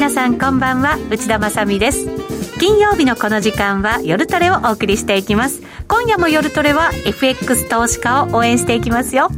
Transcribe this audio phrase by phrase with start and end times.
[0.00, 0.96] 皆さんこんばんは。
[1.10, 2.06] 内田まさです。
[2.58, 5.60] 金曜日のこの時間は夜トレをお送りしていきます。
[5.88, 9.28] 今夜も夜トレは FX 投資家を応援していきますよ。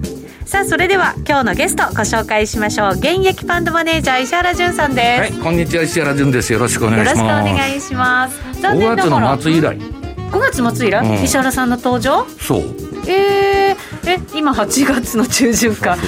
[0.45, 2.93] さあそれでは今日のゲストご紹介しましょう。
[2.93, 5.33] 現役ファンドマネージャー石原潤さんです。
[5.33, 6.53] はいこんにちは石原潤です。
[6.53, 7.19] よろしくお願いします。
[7.19, 8.61] よろしくお願いします。
[8.63, 9.37] 残念ながら。
[9.37, 9.77] 5月末以来。
[9.77, 12.25] 5月末以来、うん、石原さんの登場？
[12.39, 12.63] そう。
[13.09, 13.77] えー、
[14.09, 15.99] え今8月の中旬か。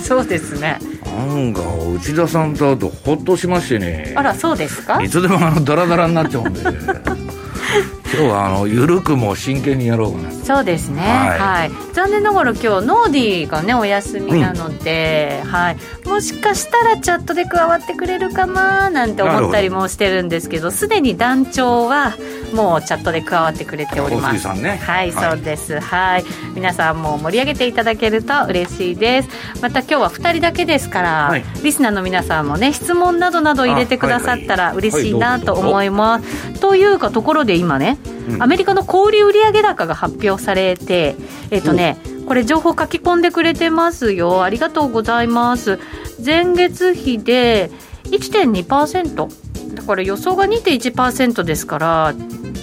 [0.00, 0.78] そう ですね
[1.14, 1.60] なんか
[1.96, 4.12] 内田さんと会うとほっとしましてね。
[4.16, 5.02] あらそうですか？
[5.02, 6.60] いつでもあのダラダラになっちゃうんで
[8.14, 22.14] 今日はあの緩くも真剣にやろうかなそうですね、はい、はい、残念ながら今日ノーディーがねお休みなので、うん、はい、もしかしたらチャットで加わってくれるかななんて思ったりもしてるんですけどすでに団長は
[22.54, 25.80] もうチャットで加わってくれております、ね、はい、はい、そうです。
[25.80, 26.24] はい。
[26.54, 29.28] 皆さんも盛り上げていただけると嬉しいです。
[29.60, 38.03] また今日は2人だけですから、はい、リスナーの皆さんもね質問などなど入れてくださったら嬉しいなと思います、というかところで今ね、うん、
[38.38, 41.16] アメリカの小売売上高が発表されて
[41.50, 44.42] えっ、ー、とねこれ情報書き込んでくれてますよ。
[44.42, 45.78] ありがとうございます。
[46.24, 47.70] 前月比で
[48.04, 52.14] 1.2%だから予想が2.1%ですから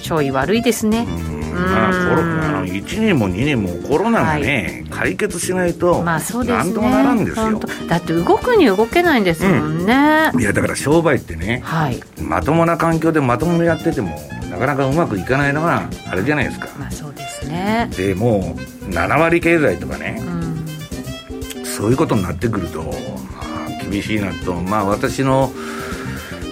[0.02, 1.06] ちょい悪いですね。
[1.54, 7.60] まあ、コロナ1年も2年もコロナがね、はい、解決しないと、まあそうですね、なんともならんですよ。
[7.88, 14.18] だって動くに動けないんですもんね、うん、いやだから商売ってね、はい、まともな環境でまともにやってても
[14.52, 16.68] なかなかうまくいかないのがあれじゃないですか。
[16.78, 17.90] まあそうですね。
[17.96, 24.54] でもう7割経済とかね、うん、そういうことになってくると、まあ、厳しいなと。
[24.56, 25.52] まあ私の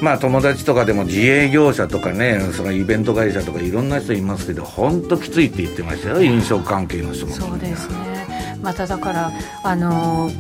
[0.02, 7.34] まあ友達とかでも自営業者とかねそのイベント会社とかいろんな人いますけど本当きついって言ってましたよ飲食関係の人も。
[7.34, 8.58] そうですね。
[8.62, 9.32] まただから
[9.64, 10.32] あの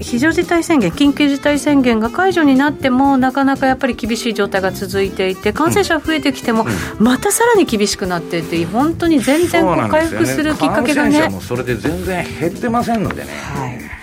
[0.00, 6.66] 非常事態宣言、緊急事態宣言が解除になっても、なかなかやっぱり厳しい状態が続いていて、感染者増えてきても、
[6.98, 13.28] またさらに厳しくなっていて、本当に全然こう回復するきっかけがね、感染者もそれで全然減ってませんのでね。
[13.54, 13.94] はい。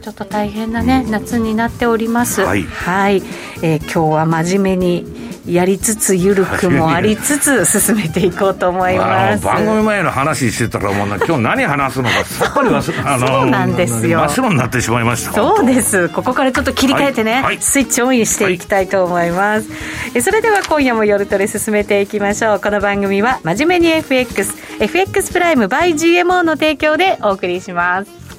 [0.00, 2.40] ちょっと大変なね夏になっております。
[2.40, 3.22] はい、はい、
[3.62, 9.44] えー、今日は真面目にやりつつゆるくもありつつ進めていこうと思います。
[9.46, 14.20] 番組前の話してたらもう 今日何話すのかさっぱり忘あのそうなんですよ。
[14.20, 15.32] 真っ白になってしまいました。
[15.32, 16.08] そうです。
[16.10, 19.68] ここからちょっと切り替えてね、はいはい、スイッチオンしていきたいと思います。
[19.68, 22.60] はい、それでは今夜も夜トレ進めていきましょう。
[22.60, 28.29] この番組は真面目に FX、FX プライム by GMO の提供でお送りします。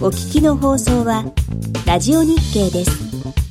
[0.00, 1.24] お聞きの放送は
[1.84, 3.47] ラジオ日経です。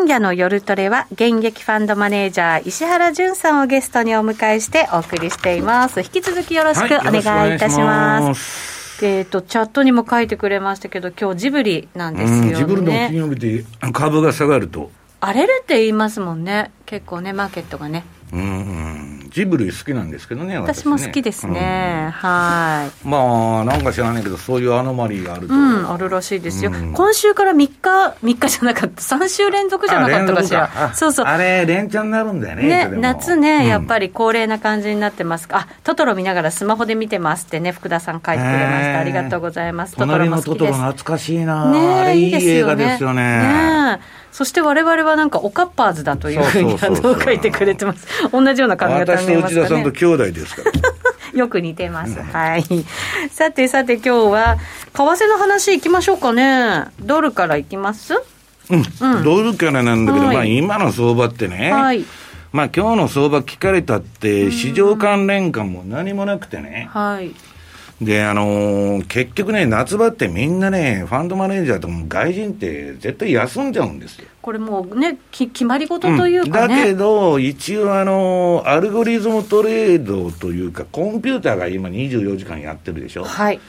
[0.00, 6.00] 今夜の夜トレは現役ファンドマネージャー石原潤さんをゲストにお迎えしてお送りしています。
[6.00, 14.90] 引き続きよろしくお願いいたします、はい、えっ、ー、とチャットにも書いてくれましたけど今日ジブリなんですよね、ジブリの金曜日で株が下がると。
[15.20, 16.70] 荒れるって言いますもんね。
[16.86, 18.06] 結構ねマーケットがね。
[18.32, 23.08] うんジブリ好きなんですけどね私も好きですね、うん、はい。
[23.08, 29.02] まあなんか知らないけどそういうアノマリーがあると、うん、あるらしいですよ、うん、今週から3日3日じゃなかった。
[29.02, 30.92] 3週連続じゃなかったかしら。
[30.94, 31.26] そうそう。
[31.26, 35.48] あれ連チャンになるんだよねね夏ね、やっぱり恒例な感じになってます。
[35.50, 38.98] あトトロ見ながらスマホで見てますってね福田さん書いてくれました。
[38.98, 39.96] ありがとうございます。
[39.96, 40.50] トトロも好きです。
[40.50, 43.22] トトロ懐かしいな、ね、あれいい映画ですよね。
[43.22, 44.00] ね
[44.32, 48.06] そして我々はなんかおかっぱーズだというふうに書いてくれてます。
[48.32, 50.70] 同じような考え方私と内田さんと兄弟ですから。
[51.38, 52.20] よく似てます。
[52.20, 52.64] はい。
[53.30, 54.56] さてさて今日は、
[54.92, 56.86] 為替の話いきましょうかね。
[57.00, 58.14] ドルからいきます？
[58.68, 62.04] うん、うん、ドルからなんだけど、はい、まあ今の相場ってね、はい、
[62.52, 67.32] まあ今日の相場聞かれたって、市場関連感も何もなくてね、はい、
[68.00, 74.28] で、あのー、結局ね、夏場ってみんなね、ファンドマネージャーと外人って絶対休んじゃうんですよ。
[74.40, 83.24] これもうね、き決まり事というか、ねうん、だけど、一応、あのー、アルゴリズムトレードというか、コンピューターが今24時間やってるでしょ。
[83.24, 83.60] はい。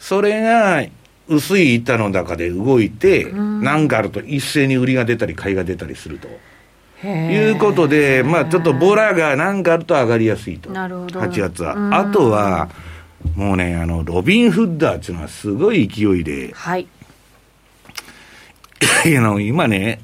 [0.00, 0.84] それが、
[1.28, 6.28] 薄い板の中で動いて、何かあると一斉に売りが出たり買いが出たりすると。
[7.06, 10.70] いうことで、まあちょっとボラが何かあると上がりやすいと。
[10.70, 11.20] なるほど。
[11.20, 11.98] 8月は。
[11.98, 12.68] あとは、
[13.40, 16.52] もうね、あの、ロビン・フッダーっていうのはすごい勢いで。
[16.52, 16.86] はい。
[19.16, 20.00] あの、今ね、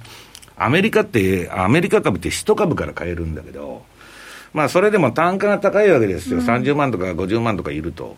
[0.56, 3.84] アメリカって、アメリカ株って1株から買えるんだけど、
[4.54, 6.38] まあそれでも単価が高いわけですよ。
[6.38, 8.16] うん、30万とか50万とかいると。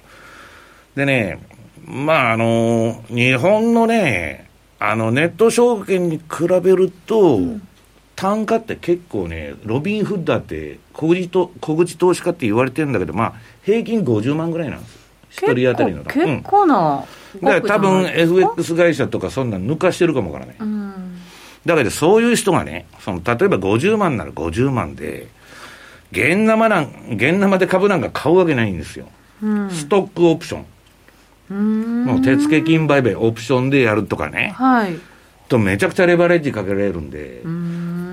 [0.94, 1.40] でね、
[1.84, 4.48] まああの、日本のね、
[4.78, 7.68] あの、ネット証券に比べると、うん、
[8.14, 14.97] 単価って結構ね、ロビン・フッダーって小口と、小口投資家って言われてるんだけど、まあ、平均50万ぐらいなんです。
[15.30, 16.04] 一人当たりの。
[16.04, 17.04] 結構な、
[17.34, 20.56] うん、だから多分 FX 会社とかそんな抜かしてるかもわからない。
[20.58, 21.18] うん、
[21.64, 25.28] だけどそういう人がね、その例えば50万なら50万で、
[26.12, 29.08] 現生なん、現生で株なんか買うわけないんですよ。
[29.42, 30.64] うん、ストックオプション。
[31.50, 34.52] もう手付金売買オプションでやるとかね。
[34.56, 34.98] はい。
[35.48, 37.42] とめちゃくちゃレバレッジかけられるんで。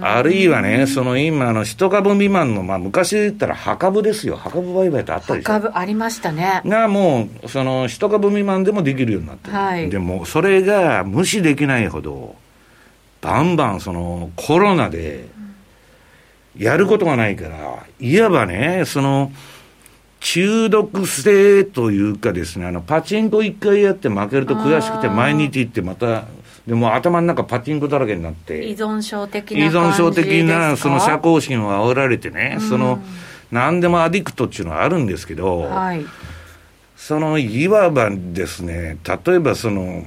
[0.02, 5.52] あるいはね、その今、の一株未満の、まあ、昔言ったら、破株ですよ、破株売買ってあったでしょ。
[5.52, 6.62] 破株ありましたね。
[6.66, 12.36] が、もう、その一株未満でもできるようになってる、はい、でも、それが無視できないほど、
[13.22, 15.26] バンバン、そのコロナで、
[16.58, 19.32] やることがないから、いわばね、その、
[20.22, 26.24] 中毒性というかですね、あの、パチンコ一回やって負けると悔しくて毎日行ってまた、
[26.68, 28.68] でも頭の中パチンコだらけになって。
[28.68, 33.00] 依存症的な依存症的な、その社交心を煽られてね、その、
[33.52, 36.06] 何でもアディクトっていうのはあるんですけど、はい、
[36.96, 40.06] その、いわばですね、例えばその、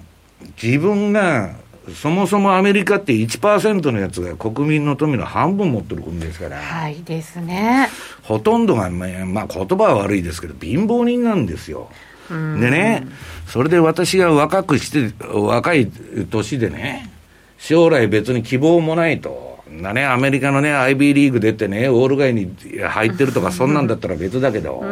[0.61, 1.55] 自分が
[1.95, 6.59] そもそもアメリカって1%のやつが国民の富の半分持ってる国ですから。
[6.59, 7.89] はいですね。
[8.23, 11.91] ほとんどが、まあ、まあ、言葉は悪いですけど、貧乏人なんですよ。
[12.29, 13.07] でね、
[13.47, 15.91] それで私が若くして、若い
[16.31, 17.11] 年でね、
[17.59, 19.59] 将来別に希望もないと。
[19.71, 24.83] なね、アメリカのね、IB リーグ出てね、オール街に入ってるとか、そんなんだったら別だけど、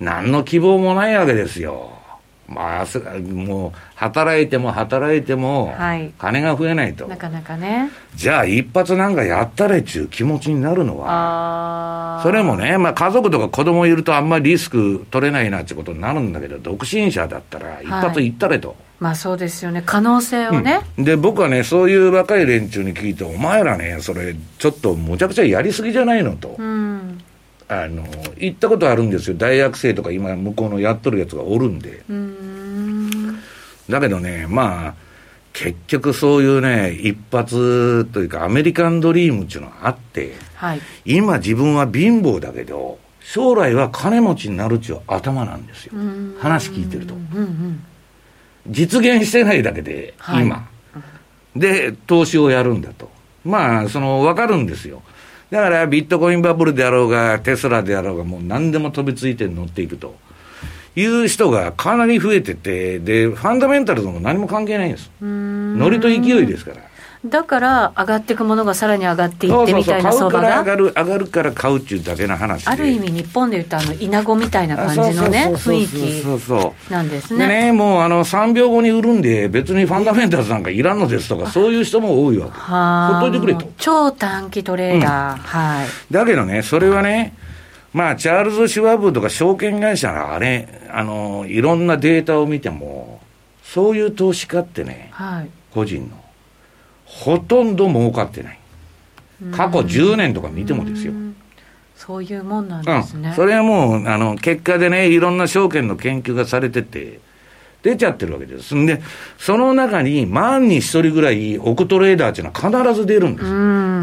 [0.00, 1.95] 何の希望もないわけですよ。
[2.48, 5.74] まあ、もう、働いても働いても、
[6.18, 7.90] 金が増えないと、はい、なかなかね。
[8.14, 18.68] じゃあ、一発なんかやったれっちゅう気持ちになるのは、それもね、まあ、家族とか子供いるとあんまりリスク取れないなってことになるんだけど、独身者だったら、一発いったれと。
[18.68, 26.54] はい、まあそうですよね、可能性をね、うん、で、僕はね、そういう若い連中に聞いて、お前らね、それ、ちょっとむちゃくちゃやりすぎじゃないのと。
[26.58, 26.85] うん
[27.68, 28.04] あの
[28.36, 29.36] 行ったことあるんですよ。
[29.36, 32.02] 大学生とか今向こうのやっとるやつがおるんで。
[33.90, 34.94] だけどねまあ
[35.52, 45.94] 結局そういうね一発というかアメリカンドリームっていうのがあって、はい、今自分は貧乏だけど将来は金持ちになるっていう頭なんですよ。
[46.38, 47.84] 話聞いてると、うんうん、
[48.68, 50.68] 実現してないだけで、はい、今。
[51.56, 53.10] で投資をやるんだと。
[53.44, 55.02] まあその分かるんですよ
[55.50, 60.16] だからビットコインバブルであろうが、テスラであろうが、もう何でも飛びついて乗っていくと
[60.96, 65.10] いう人がかなり増えてて、で、ファンダメンタルとも何も関係ないんです。
[65.20, 66.78] ノリと勢いですから。
[67.28, 70.60] だから上がっていくものがさらに上がっていってみたいな相場が。
[70.60, 77.46] 上がる上がるから買うっていうだけの話ある意味日本でいうとあの稲子みたいな感じのね雰囲気なんですね。
[77.46, 82.52] でねもうあの3秒後に売るんで別にファンダメンタルズなんかいらんのですとかそういう人も多いわけ。
[82.58, 83.70] ほっといてくれと。
[83.78, 85.86] 超短期トレーダー、うん、はい。
[86.10, 87.34] だけどねそれはね
[87.92, 93.20] まあチャールズ・シュワブとか証券会社があれあのいろんなデータを見ても
[93.64, 96.25] そういう投資家ってね、はい、個人の
[97.06, 98.58] ほとんど儲かってない。
[99.52, 101.12] 過去10年とか見てもですよ。
[101.94, 103.30] そういうもんなんですね。
[103.30, 107.20] うん、それはもう、あの、結果でね、いろんな証券の研究がされてて、
[107.82, 108.74] 出ちゃってるわけです。
[108.74, 109.00] んで、
[109.38, 113.48] その中に万に一人ぐらい億トレーダーっていうのは必ず出るんです。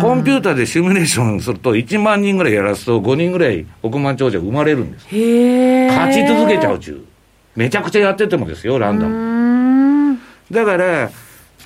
[0.01, 5.05] コンピューターでシミュレーションすると、1万人ぐらいやらすと、5人ぐらい億万長者生まれるんです。
[5.05, 7.03] 勝ち続けちゃうちゅう。
[7.55, 10.17] めちゃくちゃやっててもですよ、ランダム。
[10.49, 11.09] だから、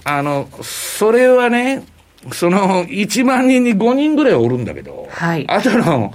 [0.10, 1.84] あの、それはね、
[2.32, 6.14] その1万人に5人ぐらいおるんだけど、はい、あとの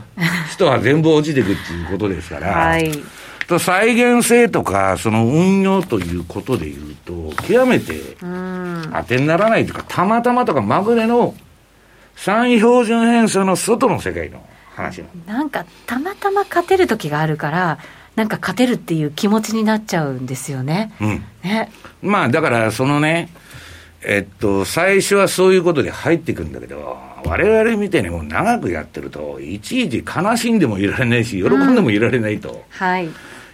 [0.50, 2.90] 人は全部落ちていくっていうことですから、はい、
[3.46, 11.34] と再現性とか、その運用ということでいうと、極めて当てにならないというか、たまたまとかまぐれの
[12.16, 14.42] 3位標準偏差の外の世界の
[14.74, 17.78] 話なんか、たまたま勝てる時があるから、
[18.16, 20.92] なんか勝てるっていう気持ちになっちゃうんですよね。
[21.00, 21.24] うん。
[21.42, 21.70] ね。
[22.02, 23.28] まあだからそのね、
[24.04, 32.64] えっと、最初はそういうことで入ってくるんだけど、我々みたいにもう長くやってると、いちいち悲しんでもいられないし、喜んでもいられないと。
[32.70, 33.08] はい。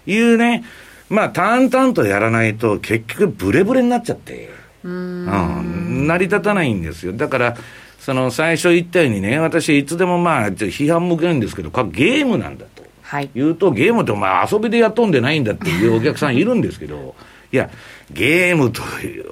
[0.06, 0.64] いうね、
[1.10, 4.50] まあ淡々とやらないと結局ブレブレになっちゃって、
[4.84, 5.26] うん。
[5.26, 7.12] うん、成り立たないんですよ。
[7.12, 7.56] だから、
[7.98, 12.82] その最初言ったようにね、私いつでもまあ、批判向けるんですけど、ゲームなんだと。
[13.02, 13.30] はい。
[13.34, 17.14] 言うと、ゲームってまあ遊びでやっとんでないんだっていうお客さんいるんですけど、
[17.52, 17.70] いや、
[18.10, 18.82] ゲームと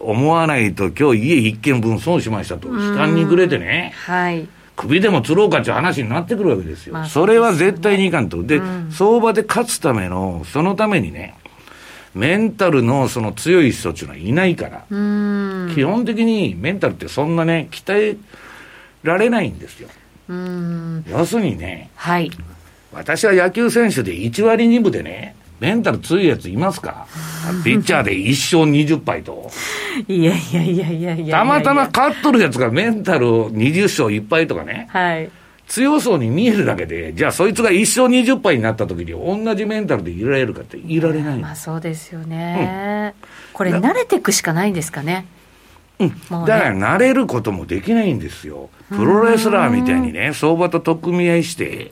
[0.00, 4.48] 思わないと、今日家一軒分損しましたと、悲観にくれてね、はい。
[4.76, 6.92] 首でも釣ろうかっていう話になってくるわけですよ。
[6.92, 8.42] まあそれは絶対にいかんと。
[8.42, 11.34] で、相場で勝つための、そのためにね、
[12.14, 15.72] メンタルのその強い人っていうのはいないから、うん。
[15.74, 18.16] 基本的にメンタルってそんなね、鍛え
[19.02, 19.88] られないんですよ。
[20.28, 21.04] うん。
[21.08, 22.30] 要するにね、はい。
[22.92, 27.06] 私は野球選手で1割2分でね、メンタル強いやついますか？
[27.64, 29.50] ピッチャーで1勝20敗と。
[30.06, 31.38] いやいやいやいやいや。
[31.38, 35.30] たまたま勝っとるやつがメンタルを20勝1敗とかね、はい。
[35.66, 41.38] 強そうに見えるだけで、じゃあそいつが1勝20敗になった時に同じメンタルでいられるかっていられない。
[41.38, 43.14] まあそうですよね。
[43.52, 45.26] これ慣れていくしかないんですかね。
[46.28, 46.84] もうだからね。
[46.84, 48.68] 慣れることもできないんですよ。
[48.90, 51.90] プロレスラーみたいにね、相場と取っ組み合いして、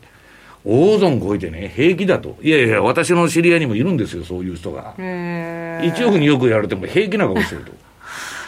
[0.65, 2.37] 大損こいてね、平気だと。
[2.41, 4.95] いやいや、私の知り合いにもいるんですよ、そういう人が。
[4.99, 7.65] へー1億2億やられても平気な顔してる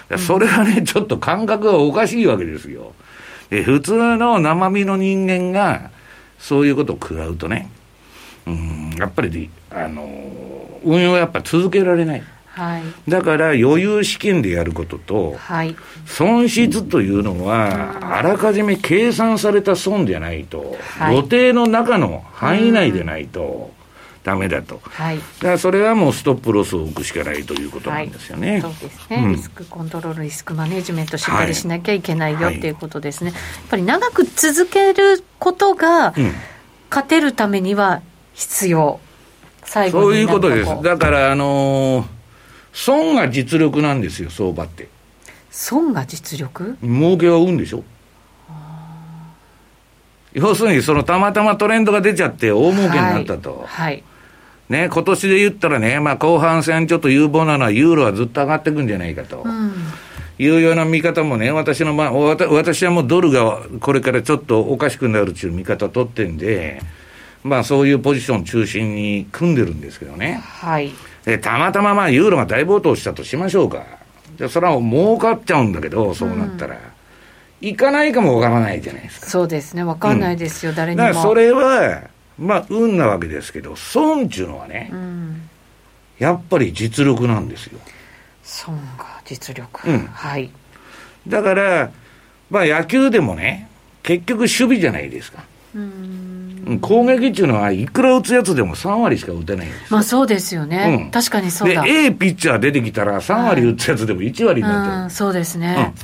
[0.08, 0.18] と。
[0.18, 2.94] それはね、ちょっと感覚がおかしいわけですよ。
[3.50, 5.90] で、普通の生身の人間が、
[6.38, 7.68] そういうことを食らうとね、
[8.46, 12.23] うん、やっぱり、あの、運用はやっぱ続けられない。
[12.56, 13.10] はい。
[13.10, 15.76] だから余裕資金でやることと、はい。
[16.06, 23.70] 損失というのは、あらかじめ計算された損じゃないと、はい予定の中の範囲内でないと、
[24.25, 24.80] ダメだと。
[24.82, 25.18] はい。
[25.18, 28.60] だからそれはもうストップロスを置くしかないということなんですよね。
[28.62, 33.32] そうですね、うんリスクコントロール、リスクマネジメントしっかりしなきゃいけないよ、はいっていうことですね。
[33.32, 36.32] やっぱり長く続けることが、うん
[36.88, 38.00] 勝てるためには
[38.32, 39.00] 必要。
[39.64, 42.15] 最後にそういうことですだから、あのー
[42.76, 44.88] 損が実力なんですよ、相場って。
[45.50, 46.76] 損が実力？
[46.83, 47.83] 儲けは運でしょ。
[50.35, 53.64] 要するに、そのたまたまトレンドが出ちゃって大儲けになったと。
[53.66, 54.04] はい。
[54.68, 59.42] ね、今年で言ったらね、まあ後半戦ちょっと有望なのはユーロはずっと上がってくんじゃないかと。
[59.42, 59.73] うん。
[60.38, 66.83] いうような見方もね、私の、まあ、わた私はもうドルがこれからちょっとおかしくなるっていう見方取ってんで、
[67.42, 70.42] まあそういうポジション中心に組んでるんですけどね。
[70.42, 70.92] はい。
[71.26, 73.85] で、たまたままあユーロが大暴騰したとしましょうか。
[74.37, 76.78] じゃあそれは儲かっちゃうんだけど、そうなったら。
[77.61, 79.26] いかないかもわからないじゃないですか。
[79.26, 81.02] そうですね、わかんないですよ、誰にも。
[81.02, 82.02] だからそれは、
[82.38, 85.49] まあ運なわけですけど、損っていうのはねう、ん。
[86.18, 87.80] やっぱり実力なんですよ。
[88.45, 89.88] 損が実力。
[89.88, 90.50] うんはい。
[91.26, 91.90] だから、
[92.50, 93.68] まあ野球でもね、
[94.04, 95.42] 結局守備じゃないですか。
[96.80, 99.92] 攻撃っていうのはいくら打つやつでも3割しか打てないんです。
[99.92, 100.99] まあそうですよね。
[101.04, 101.85] うん確かにそうで、だ。
[101.87, 105.02] A ピッチャー出てきたら3割打つやつでも1割になっちゃう。
[105.04, 105.95] うん、そうですね。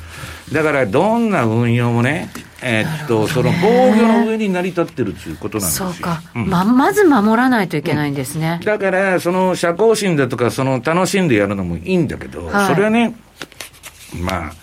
[0.47, 2.29] うん、だから、どんな運用もね、
[2.61, 5.91] えーっと、その防御の上に成り立ってるっていうことなんですよ。
[5.91, 8.61] そうか、うんま、まず守らないといけないんですね。
[8.63, 13.15] だから、その社交心だとか、その楽しんでやるのもいいんだけど、はいそれはね、
[14.21, 14.53] まあ、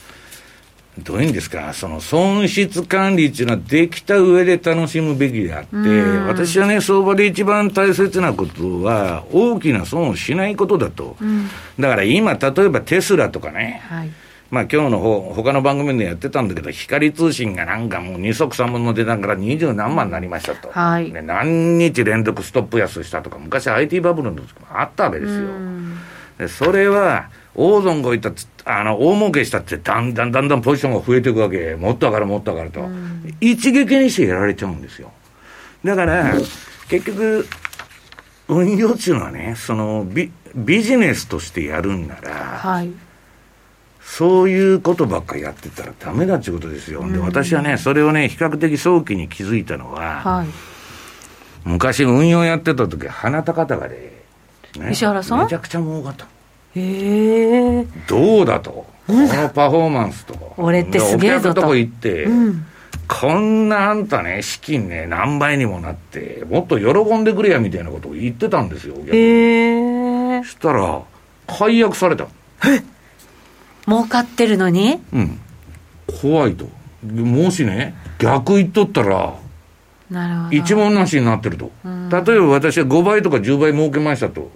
[1.03, 11.17] どういうんですか、その損失管理っていうのはできた上で楽しむべきであって、うん私はね、相場で一番大切なことは、大きな損をしないことだと。
[11.21, 11.49] うん。
[11.79, 14.11] だから今、例えばテスラとかね、はい。
[14.51, 20.71] まあ今日の方、他の番組でやってたんだけど、光通信がなんかもう二足三本の値段から二十何万になりましたと。
[20.71, 25.49] はいね何日連続ストップ安したとか、昔 IT バブルの時もあったわけですよ。
[26.49, 27.29] それは、
[27.63, 31.77] 大損こいたつ、あの、大儲けしたって、だんだんだんだんポジションが増えていくわけ。
[31.77, 32.89] もっと上がる、もっと上がると。
[33.41, 35.13] 一撃にしてやられちゃうんですよ。
[35.85, 36.33] だから、
[36.89, 37.47] 結局、
[38.49, 42.91] 運用っていうのはね、そのビ、ビジネスとしてやるんなら、はい。
[44.01, 47.07] そういうことばっかりやってたらダメだっていうことですよ。
[47.13, 50.47] で、私はね、それをね、比較的早期に気づいたのは、はい。
[51.65, 54.25] 昔運用やってた時、鼻高々で、
[54.79, 55.41] ね石原さん？
[55.41, 56.27] めちゃくちゃ儲かった。
[56.77, 57.87] へえ。
[58.09, 58.87] どうだと？
[59.07, 60.55] このパフォーマンスと。
[60.57, 62.67] 俺ってすげえぞとでお客のとこ行って、うん。
[63.09, 70.43] こんなあんたね、資金ね、何倍にもなって、もっと喜んでくれや、みたいなことを言ってたんですよ、お客にへえ。
[70.45, 71.03] そしたら、
[71.49, 72.29] 解約された。
[73.87, 75.01] 儲かってるのに？
[75.13, 75.41] うん。
[76.21, 76.69] 怖いと。
[77.03, 79.35] でもしね、逆言っとったら、
[80.09, 80.57] なるほど。
[80.57, 81.73] 一文なしになってると。
[81.85, 81.91] 例
[82.37, 84.53] えば私は5倍とか10倍儲けましたと。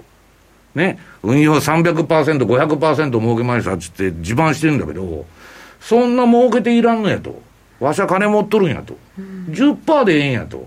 [0.75, 5.25] ね、運用300%、500%儲けましたっつって自慢してるんだけど、
[5.81, 7.41] そんな儲けていらんのやと。
[7.81, 8.97] わしは金持っとるんやと。
[9.51, 10.67] 10%でええんやと。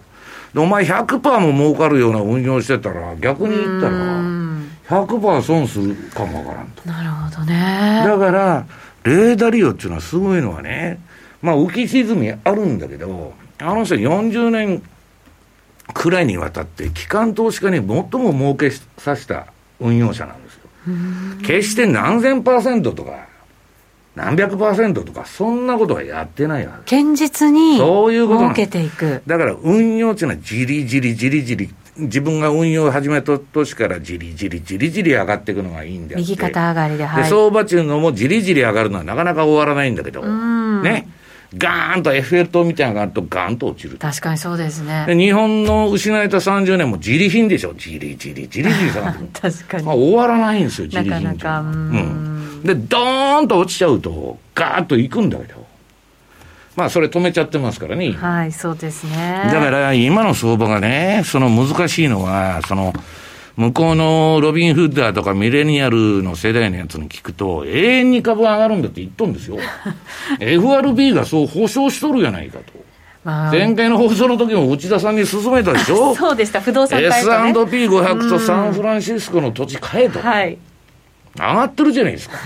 [0.56, 6.88] お前100%も儲かるような運用してたら、逆に言ったら、100%損するかもわからんと。
[6.88, 8.04] なるほどね。
[8.06, 8.66] だから、
[9.04, 11.00] レーダリオっていうのはすごいのはね、
[11.42, 14.82] まあ浮き沈みあるんだけど、あの人40年
[15.94, 17.86] くらいにわたって機関投資家に最
[18.22, 19.48] も儲けさせた
[19.80, 20.62] 運用者なんですよ。
[21.44, 23.28] 決して何千パーセントとか、
[24.16, 27.02] 何百パーセントとか、そんなことはやってないわけ。
[27.02, 29.22] 現実にそういうこと儲けていく。
[29.28, 40.22] だから運用っていうのはじりじりじりじり、自分が運用を始めた年からじりじりじりじり上がっていくのがいいんで右肩上がりで、はい、で相場っていうのもじりじり上がるのはなかなか終わらないんだけど、
[40.82, 41.08] ね。
[41.56, 43.98] ガーンとエッフェル塔みたいなのがあるとガーンと落ちる。
[43.98, 45.06] 確かにそうですね。
[45.16, 47.74] 日本の失われた30年も自利品でしょ。
[47.74, 49.84] 自利、自利、自利、自利下がって確かに。
[49.86, 51.60] まあ、終わらないんですよ、自利品なかなか。
[51.62, 52.62] うん。
[52.64, 55.66] で、ドーンと落ちちゃうと、ガーッといくんだけど。
[56.76, 58.12] まあ、それ止めちゃってますからね。
[58.12, 59.50] はい、そうですね。
[59.52, 62.94] だから、今の相場がね、その難しいのは、その、
[63.58, 69.58] 向こうのロビン・フッダーとかミレニアルの世代のやつに聞くと、永遠に株上がるんだって言っとんですよ。
[70.40, 72.66] FRB がそう保証しとるやないかと。
[73.24, 76.14] まあ、前回の放送の時も内田さんに勧めたでしょ？
[76.16, 80.20] そうでした、不動産買えと、ね、S&P500 とサンフランシスコの土地買えと。
[80.20, 80.58] はい。
[81.36, 82.38] 上がってるじゃないですか。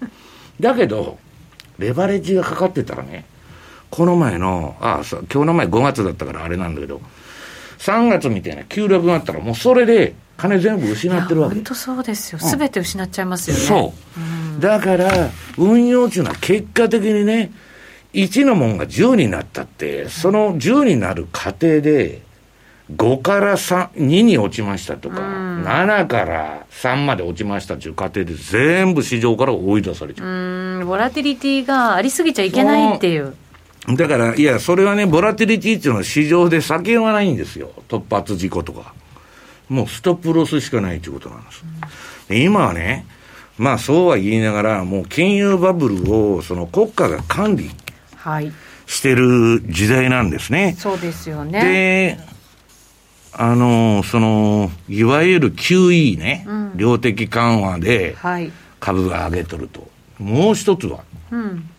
[0.60, 1.18] だけど、
[1.78, 3.24] レバレッジがかかってたらね、
[3.88, 7.00] この前の、ああ、今日の前5月だったからあれなんだけど、
[7.80, 11.54] 3月みたいな急落があったら、もうそれで、金全部失ってるわけ。
[11.56, 13.62] 本当そうですよ、すべ、て失っちゃいますよね。
[13.62, 17.50] そう、うん、だから、運用っていうのは結果的にね、
[18.12, 22.22] 1のもんが10になったって、その10になる過程で、
[22.96, 30.26] 5から3、2に落ちましたとか、うん、7から3まで落ちましたっていう過程で全部市場から追い出されちゃう。
[30.26, 33.34] うん、ボラティリティがありすぎちゃいけないっていう。
[33.88, 37.70] だから、いや、それはね、ボラティリティっていうのは市場で避けようがないんですよ。
[37.88, 38.94] 突発事故とか。
[39.68, 41.64] もうストップロスしかないということなんです。
[42.30, 43.06] うん、今はね、
[43.56, 47.70] まあそうは言いながら、もう金融バブルをその国家が管理
[48.86, 50.64] してる時代なんですね。
[50.64, 51.60] はい、そうですよね。
[51.62, 52.18] で、
[53.32, 58.16] あの、その、いわゆる QE ね、うん、量的緩和で
[58.80, 59.88] 株が上げとると。
[60.18, 61.70] もう一つは、うん、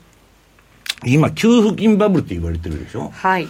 [1.05, 3.11] 今、給付金バブルって言われてるでしょ？
[3.13, 3.47] はい。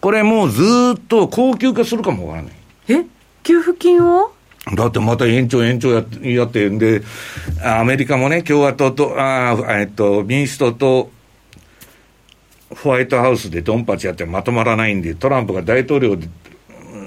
[0.00, 0.62] これもうず
[0.96, 2.52] っと高級化するかもわからない。
[2.88, 3.06] え？
[3.42, 4.32] 給付金を？
[4.74, 7.02] だってまた延長延長やってやってんで、
[7.62, 11.10] アメリカもね、共和党と、あえっと、民主党と、
[12.82, 16.16] ホワイトハウスでドンパチやってまとまらないんで、トランプが大統領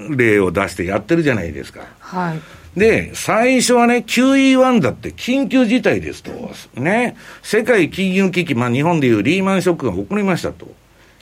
[0.08, 1.82] 例を出してやってるじゃないですか。
[1.98, 2.40] はい。
[2.76, 6.30] で、最初はね、QE1 だって緊急事態ですと。
[6.80, 7.16] ね。
[7.42, 10.68] 世界金融危機、まあ日本でいうリーマンショックが起こりましたと。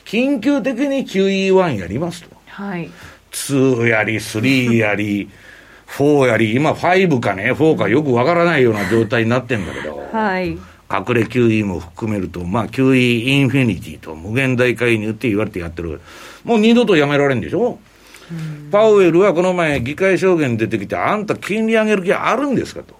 [0.05, 2.31] 緊急的に QE1 やりますと。
[2.49, 2.91] はい。
[3.33, 5.29] 2やり、3やり、
[5.97, 10.49] 4やり、今5かね、4かよくわからないような状態になってんだけど、はい。
[10.51, 10.59] 隠
[11.15, 16.01] れ QE も含めると、まあ QE インフィニティと無限大介入って言われてやってる。
[16.45, 17.79] もう二度とやめられんでしょ？
[18.71, 22.95] パウエルはこの前議会証言出てきて、あんた金利上げる気あるんですかと。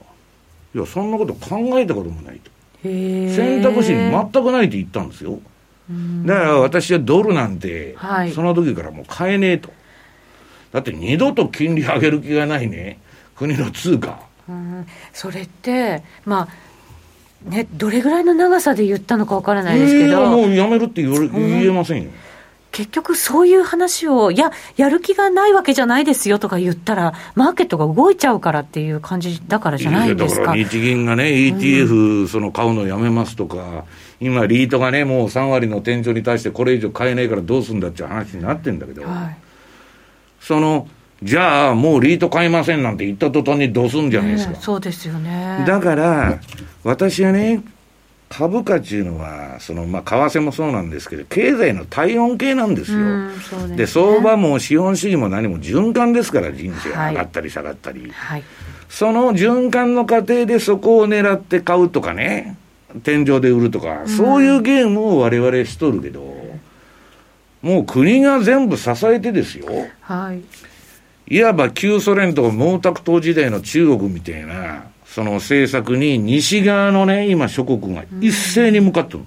[0.75, 2.51] いや、そんなこと考えたこともないと。
[2.83, 5.41] 選択肢に全くないと言ったんですよ。
[6.27, 7.97] だから私はドルなんて、
[8.35, 9.71] その時からもう買えねえと。
[10.73, 12.99] だって二度と金利上げる気がないね、
[13.35, 14.21] 国の通貨。
[14.49, 16.49] うん、それって、ま
[17.47, 22.11] あ、ね、どれぐらいの長さで言ったのかわからないですけど、えー、もうやめるって言言えませんよ。
[22.71, 30.41] 結局そういう話を、いや、やる気がないわけじゃないですよとか言ったら、マーケットが動いちゃうからっていう感じだからじゃないですか？
[30.43, 33.85] だから日銀がね、ETF、その買うのやめますとか、
[34.21, 39.37] 今、リートがね、もう3割の天井に対してこれ以上買えないからどうするんだっていう話になってんだけど、はい
[40.41, 40.87] その、
[41.21, 44.55] じゃあ、もうリート買いませんなんて言った途端にどうすんじゃないですか。
[44.55, 45.65] そうですよね。
[45.67, 46.39] だから、
[46.85, 47.61] 私はね、
[48.29, 52.99] 株価っていうのは、その、まあ、為替もそうなんですけど、経済の体温計なんですよ。
[53.69, 58.11] で、ね、相場も資本主義も何も循環ですから、人生上がったり下がったり。
[58.13, 58.43] はい、
[58.89, 62.57] その循環の過程でそこを狙って買うとかね、
[63.03, 66.37] 天井で売るとか、そういうゲームを我々しとるけど、
[67.63, 69.67] もう国が全部支えてですよ。
[70.01, 70.43] はい。
[71.31, 74.85] いわば旧ソ連とか毛沢東時代の中国みたいな、
[75.19, 79.25] その政策に西側のね、今諸国が一斉に向かってる。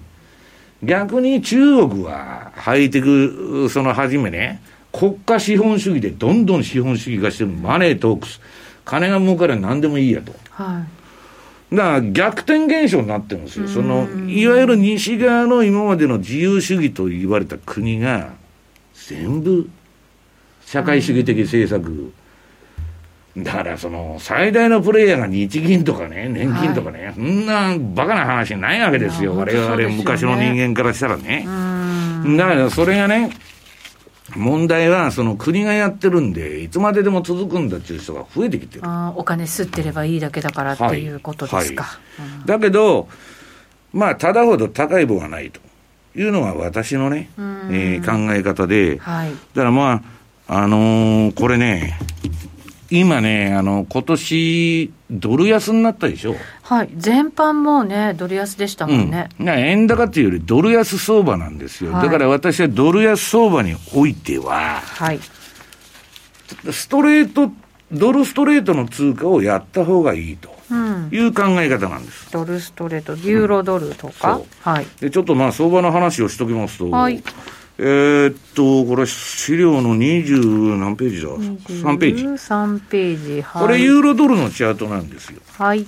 [0.82, 4.62] 逆に中国はハイテク、その初めね、
[4.94, 8.40] 国家資本主義でどんどん資本主義化してるマネートークス。
[8.86, 10.34] 金が儲かれば何でもいいやと。
[10.52, 10.86] は
[11.70, 11.76] い。
[11.76, 13.68] だから逆転現象になってるんですよ。
[13.68, 18.32] その、いわゆる西側の今までの自由主義と言われた国が、
[18.94, 19.70] 全部、
[20.66, 22.14] 社会主義的政策、
[23.38, 31.46] だからその最大のプレイヤーが日銀とかね、年金とかね、はい、そんなバカな話ないわけですよ、我々、昔の人間からしたらね。
[32.38, 33.32] だからそれがね、
[34.36, 38.82] 問題は、その国がやってるんで、いつまででも続くんだっていう人が増えてきてる。
[38.86, 41.84] あお金吸ってればいいだけだからっていうことですか。
[41.84, 43.08] はいはい、だけど、
[43.94, 45.60] まあ、ただほど高い分はないと
[46.16, 50.04] いうのが私のね、えー、考え方で、はい、だからま
[50.48, 51.98] あ、あのー、これね、
[52.92, 56.36] 今ね、あの、今年、ドル安になったでしょ？
[56.64, 56.90] はい。
[56.96, 59.30] 全般もね、ドル安でしたもんね。
[59.40, 61.94] うん、円高っていうよりドル安相場なんですよ。
[61.94, 65.20] はい、だから私はドル安相場においては、はい。
[66.72, 67.52] ストレート、
[67.92, 70.52] ドルストレートの通貨をやった方がいいと。
[71.12, 77.22] いう考え方なんです、ドルストレート、ユーロドルとか、うん、はい、でちょっとまあ相場の話をしときますと、はい、
[77.78, 82.24] えー、っと、これ資料の20何ページだ ?3 ページ。
[82.26, 83.62] 3ページ、はい。
[83.64, 85.42] これユーロドルのチャートなんですよ。
[85.58, 85.86] はい。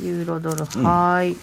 [0.00, 1.36] ユーロドル、うん、はい。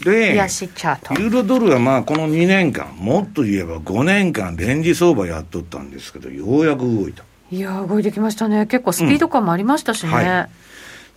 [0.00, 7.24] で、ユーロドルはまあこの2年間、もっと言えば5年間レンジ相場やっとったんですけど、ようやく動いた。
[7.50, 8.66] いや動いてきましたね。
[8.66, 10.10] 結構スピード感もありましたしね。
[10.10, 10.48] うんは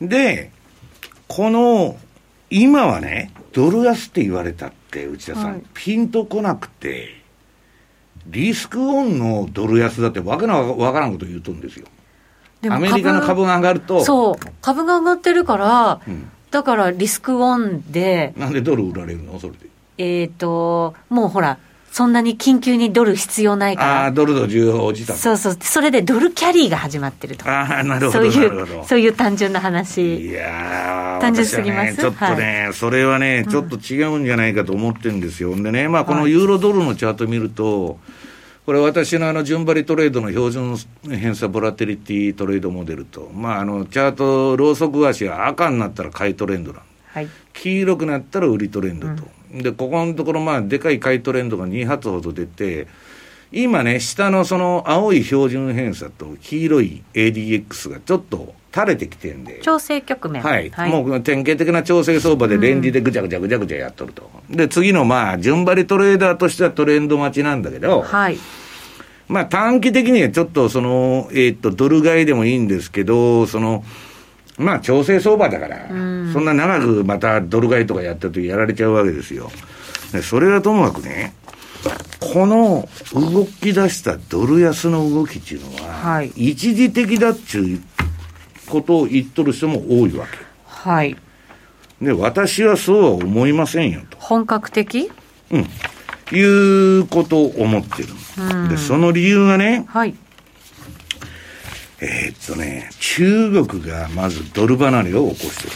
[0.01, 0.51] い、で、
[1.27, 1.97] この、
[2.49, 7.21] 今はね、ドル安って言われたって、内田さん、はい、ピンとこなくて、
[8.27, 11.87] リスクオンのドル安だってわけのわからんこと言うとんですよ。
[12.69, 14.05] アメリカの株が上がると。
[14.05, 18.33] そう、株が上がってるから、うん、だからリスクオンで。
[18.37, 19.39] なんでドル売られるの？
[19.39, 19.67] それで。
[19.97, 21.57] えっ、ー、と、もうほら、
[21.91, 24.03] そんなに緊急にドル必要ないから。
[24.03, 25.57] ああ、ドルの需要落ちたそうそう。
[25.59, 27.49] それでドルキャリーが始まってると。
[27.49, 28.31] ああ、なるほど。
[28.31, 30.25] そういう、そういう単純な話。
[30.27, 35.53] いや単純すぎます、ね、ちょっとね、はい、それはね、ちょっと違うんじゃないかと思ってるんですよ。
[35.53, 37.99] でね、まあ、このユーロドルのチャート見ると、
[38.65, 40.77] これ私のあの順張りトレードの標準
[41.09, 49.13] 偏差ボラテリティトレードモデルと、まあ、あのチャート、ローソク足が赤になったら買いトレンドなん、はい、黄色くなったら売りトレンドと。
[49.13, 52.87] うんで、ここのところ、まあ、でかい買いトレンドが2発ほど出て、
[53.51, 59.59] 今ね、下のその青い標準偏差と黄色い ADX がちょっと垂れてきてるんで。
[59.59, 60.41] 調整局面。
[60.41, 60.69] はい。
[60.69, 64.29] はい、もう典型的な調整相場でレンジでぐちゃぐちゃぐちゃぐちゃやっとると。
[64.49, 68.37] うん、で、次のまあ、順張りトレーダーとしてはトレンド待ちなんだけど、はい。
[69.27, 73.83] まあ短期的にはちょっとその、えー、っと、ドル買いでもいいんですけど、その、
[74.61, 79.51] まあ調整相場だから、うん、そんな長くまたドル買いとかやったとやられちゃうわけですよ。
[80.11, 81.33] でそれはともかくね、
[82.19, 87.81] この動き出したドル安の動きっていうのは、はい、一時的だっちゅう
[88.69, 90.37] ことを言っとる人も多いわけ。
[90.65, 91.15] はい。
[92.01, 94.17] で、私はそうは思いませんよと。
[94.19, 95.11] 本格的？
[95.51, 95.67] うん。
[96.33, 96.41] い
[96.99, 98.09] うことを思ってる。
[98.69, 100.15] で、その理由がね、はい。
[102.01, 105.73] えー、っとね、中国がまずドル離れを起こしてる。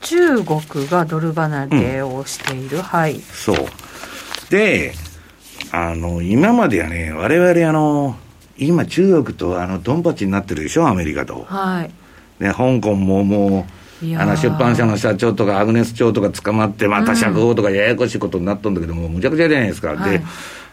[0.00, 3.18] 中国がドル離れをしている、うん、はい。
[3.20, 3.56] そう。
[4.50, 4.92] で、
[5.72, 8.16] あの、今まではね、我々あの、
[8.58, 11.44] 今中国とあの、ドンパチになってるでしょ、アメリカと。
[11.48, 12.42] はい。
[12.42, 13.66] ね、香港もも
[14.02, 19.94] う、あの出版社の社長とかアグネス長とか捕まって、また釈放とかややこしいことになったんだけども、むちゃくちゃじゃないですか。
[19.94, 20.22] はい、で、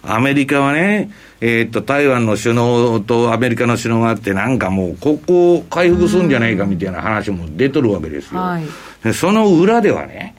[0.05, 8.39] アメリカはね、えー、っと、台湾の首脳とアメリカの首脳があって、なんかもう、ここを回復するんじゃないかみたいな話も出とるわけですよ。
[8.39, 10.35] はい、その裏ではね、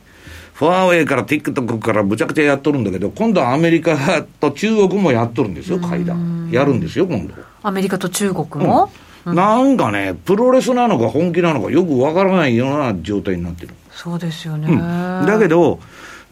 [0.53, 6.51] フォアウェイから TikTok からむちゃくちゃやっとるんだけど、今度はアメリカと中国もやっとるんですよ、会談。
[6.53, 7.35] やるんですよ、今度。
[7.63, 8.93] アメリカと中国も、
[9.25, 13.75] うん、なんかね、プロレスなのか本気なのかよくわからないような状態になってる。
[13.91, 14.69] そうですよね。
[14.71, 15.81] うん、だけど、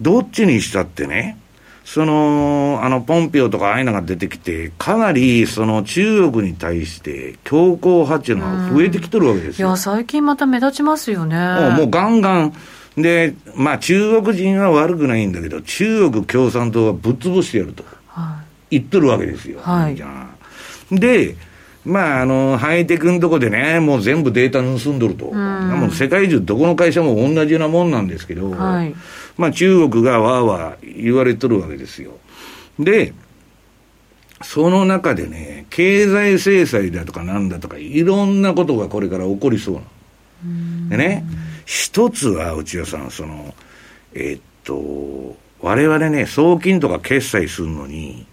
[0.00, 1.38] どっちにしたってね、
[1.84, 9.68] その、あの、ポンピオとかああいうのが出てきて、かなり、その、中国に対して強硬派っていうのは増えてきてるわけですよ。
[9.68, 11.36] いや、最近また目立ちますよね。
[11.76, 12.52] もうガンガン、
[12.96, 17.84] で、まあ、中国人は悪くないんだけど、中国共産党はぶっ潰してやると、
[18.70, 19.60] 言ってるわけですよ。
[19.60, 19.96] はい、
[20.90, 21.36] で、
[21.84, 25.26] まあ、あの、ハイテクのとこでね、もう全部データ盗んどると。
[25.32, 28.94] もう世界中どこの会社も同じようなもんなんですけど、はい、
[29.36, 32.12] まあ中国がわーわー言われとるわけですよ。
[32.78, 33.12] で、
[34.42, 39.82] その中でね、経済制裁だとかなんだとか、いろんなことがこれから起こりそうな。
[40.90, 41.24] でね、
[41.64, 43.54] 一つは内田さん、その、
[44.14, 48.26] えー、っと、我々ね、送金とか決済するのに、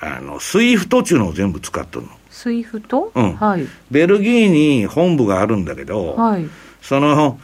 [0.00, 2.12] あの、スイフトっていうのを全部使っとるの。
[2.42, 3.12] スイフト？
[3.14, 3.68] うんはい。
[3.92, 6.46] ベルギーに本部があるんだけど、はい。
[6.80, 7.38] その、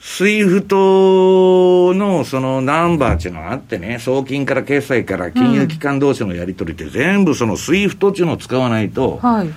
[0.00, 9.48] スイフトのそのナンバーっていうのがあってね、送金から決済から金融機関同士のやり取りって全部そのスイフトっていうのを使わないとはい。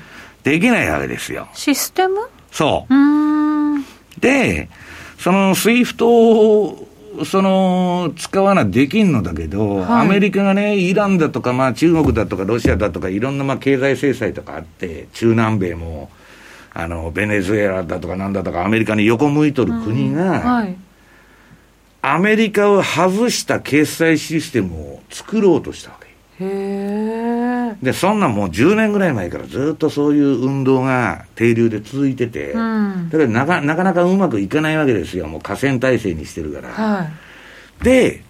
[0.44, 1.50] できないわけですよ。
[1.54, 2.22] システム？
[2.50, 2.96] そう。
[2.96, 3.84] う。
[4.22, 4.70] で、
[5.18, 6.88] そのスイフトを
[7.26, 16.10] その、使わなできんのだけど、はいアメリカがね、イランだとか、まあ中国だとかロシアだとか、いろんなまあ経済制裁とかあって、中南米も、
[16.74, 20.76] あの、ベネズエラだとかなんだとか、アメリカに横向いとる国が、はい。
[22.02, 26.08] アメリカを外した決済システムを作ろうとしたわけ。
[26.08, 26.81] へえ。
[27.82, 35.28] で、そんなんもう10年ぐらい前からずっとそういう運動が定流で続いてて、うんだからなかなかなかうまくいかないわけですよ。
[35.28, 36.70] もう河川体制にしてるから。
[36.70, 37.04] は
[37.82, 37.84] い。
[37.84, 38.24] で、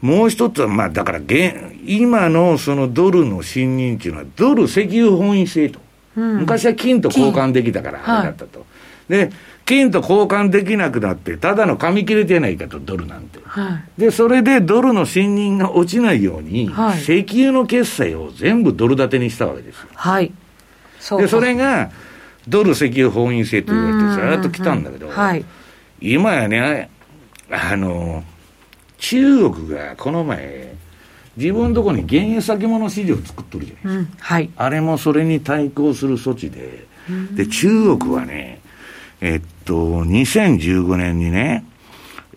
[0.00, 1.54] もう一つは、まあ、だから現、
[1.86, 5.78] 今のそのドルの信任っていうのは、ドル石油本位制と。
[6.16, 8.66] うん昔は金と交換できたから、金あれだったと。
[9.08, 9.30] で、
[9.64, 13.38] 金と交換できなくなって、ただの紙切れてないかと、ドルなんて。
[13.44, 14.00] はい。
[14.00, 19.88] で、それでドルの信任が落ちないように、はい石油の決済を全部ドル建てにしたわけですよ。
[19.94, 20.32] はい。
[20.98, 21.90] そうで、かそれが、
[22.48, 25.44] ドル石油本位制と言われてずっと来たんだけど、はい。
[26.00, 26.90] 今やね、
[27.50, 28.24] あの、
[28.98, 30.74] 中国がこの前、
[31.36, 33.96] 自分のところに原油先物市場を作っとるじゃない。
[33.98, 34.12] うん。
[34.18, 34.50] はい。
[34.56, 36.86] あれもそれに対抗する措置で、
[37.34, 38.60] で、中国はね、
[39.22, 41.64] えっと、2015年にね、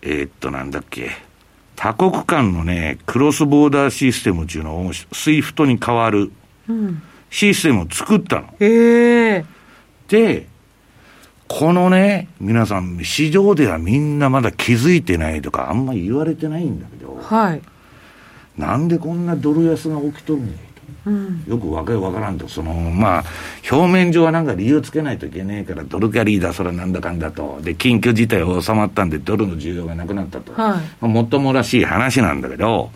[0.02, 1.10] えっと、なんだっけ、
[1.74, 6.30] 多国間のね、クロスボーダーシステムっていうのを、 SWIFTに代わる
[6.68, 7.02] うん。
[7.28, 8.54] システムを作ったの。
[8.60, 9.44] へえ。
[10.06, 10.46] で、
[11.48, 17.62] このね、皆さん、市場ではみんなまだ気づいてないとか、あんまり言われてないんだけど、はい。
[18.56, 20.52] なんでこんなドル安が起きとるんや
[21.06, 21.42] うん。
[21.44, 21.50] と。
[21.50, 23.24] よくわかるわからんと、その、まあ、
[23.70, 27.58] 表面上はなんか理由つけないといけないから、ドルキャリーだ、それなんだかんだと。
[27.62, 30.52] で、緊急事態は収まったんで、ドルの需要がなくなったと。
[30.52, 30.78] はい。
[30.78, 32.90] まあもっともらしい話なんだけど、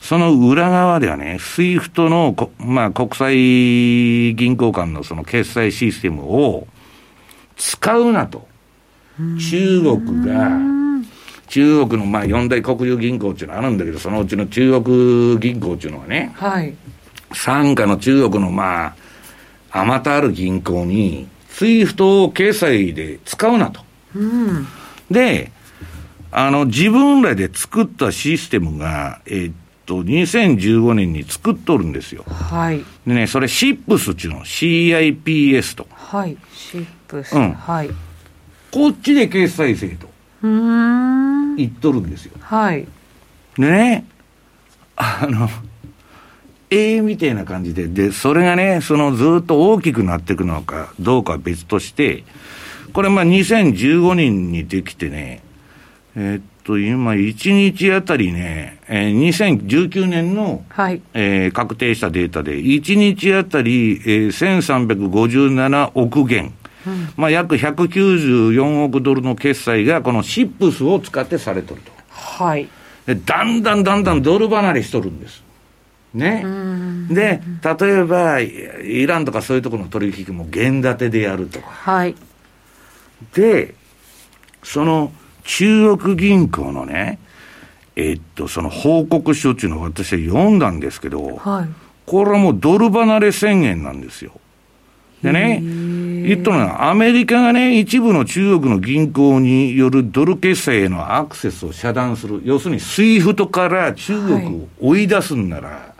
[0.00, 6.66] その裏側ではね、 SWIFTのこ、まあ、国際銀行間のその決済システムを
[7.56, 8.46] 使うなと。
[9.50, 10.50] 中国が、
[11.48, 16.74] 中国のまあ四大国有銀行っていうのがあるんだけど、そのうちの中国銀行っていうのはね、はい。
[17.30, 18.96] 傘下の中国のまあ、
[19.70, 23.80] あまたある銀行に、 SWIFTを決済で使うなと。
[24.14, 24.66] うん。
[25.10, 25.50] で、
[26.30, 29.52] あの、自分らで作ったシステムが、えっ
[29.86, 32.24] と、2015年に作っとるんですよ。
[32.28, 32.84] はい。
[33.06, 35.86] でね、それ CIPS っていうの、CIPS と。
[35.90, 36.36] はい。
[36.52, 37.34] CIPS。
[37.34, 37.90] うんはい。
[38.70, 40.08] こっちで決済せえと
[40.42, 41.56] うーん。
[41.56, 42.32] 言っとるんですよ。
[42.40, 42.86] はい。
[43.56, 44.04] でね、
[44.96, 45.48] あの、
[46.70, 52.24] ええみたいな感じで、で、それがね、そのずっと大きくなっていくのかどうかは別として、
[52.92, 55.42] これまあ2015年にできてね、
[56.16, 61.00] えーっと、今1日あたりね、えー2019年の、はい。
[61.14, 66.52] えー確定したデータで、1日あたり、えー1357億元、
[67.16, 71.92] まあ約194億ドルの決済がこのシップスを使ってされてると。
[72.10, 72.68] はい。
[73.06, 75.42] で、だんだんだんだんドル離れしとるんです。
[76.14, 76.44] ね。
[77.10, 77.40] で、
[77.78, 81.66] 例えば、イイランとかそういうところの取引も元建てでやるとか。
[81.68, 82.14] はい。
[83.34, 83.74] で、
[84.62, 85.12] その
[85.44, 87.18] 中国銀行のね、
[87.96, 91.68] えっと、その報告書っていうのを私は読んだんですけど、はい。
[92.06, 94.32] これはもうドル離れ宣言なんですよ。
[95.22, 102.40] でね、言っとるのは、アメリカがね、一部の中国の銀行によるドル決済へのアクセスを遮断する。
[102.44, 105.92] 要するに、 SWIFTから中国を追い出すんなら、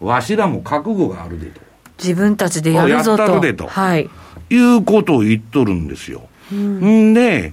[0.00, 1.60] わしらも覚悟があるでと。
[1.98, 3.22] 自分たちでやるぞと。
[3.22, 4.08] やったるでとはい。
[4.50, 6.28] いうことを言っとるんですよ。
[6.54, 7.52] んで、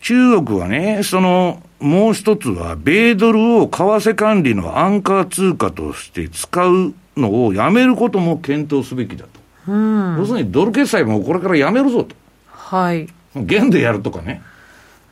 [0.00, 9.72] 中国はね、その、もう一つは、米ドルを為替管理のアンカー通貨として使うのをやめることも検討すべきだと。
[9.72, 10.16] うん。
[10.18, 12.14] 要するにドル決済もこれからやめるぞと。
[12.48, 13.08] はい。
[13.34, 14.42] 元でやるとかね。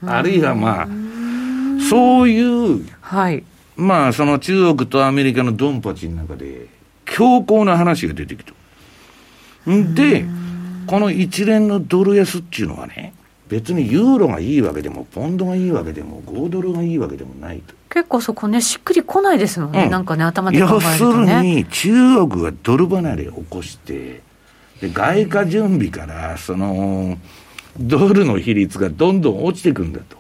[0.07, 0.89] あるいはまあ、
[1.89, 3.45] そういう、はい。
[3.77, 6.67] まあその中国とアメリカのドンパチの中で、
[7.05, 9.71] 強硬な話が出てきた。
[9.71, 10.25] んで、
[10.87, 13.13] この一連のドル安っていうのはね、
[13.49, 17.75] 別にユーロがいいわけでも、ポンドがいいわけでも、5ドルがいいわけでもないと。
[17.91, 19.85] 結構そこね、しっくりこないですもんね。
[19.85, 21.43] うんなんかね、頭で考える要する。
[21.43, 24.23] に、中国がドル離れを起こして、
[24.81, 27.19] で外貨準備から、その、
[27.79, 30.17] ドルの比率がどんどん落ちていくんだと。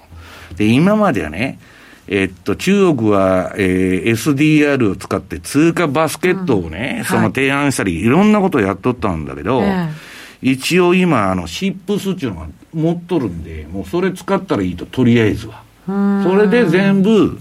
[0.57, 1.59] で、今まではね、
[2.15, 9.91] えっと、中国は、えー、SDR を使って通貨バスケットをね、うん、その提案したり、はい、いろんなことをやっとったんだけど、えー、
[10.43, 15.63] 一応今、あの、シップスっていうのが持っとるんで、もうそれ使ったらいいと、とりあえずは。
[15.87, 17.41] それで全部、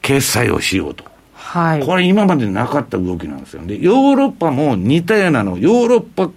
[0.00, 1.04] 決済をしようと。
[1.34, 1.84] はい。
[1.84, 3.66] これ今までなかった動きなんですよ。
[3.66, 6.30] で、ヨーロッパも似たようなの、ヨーロッパ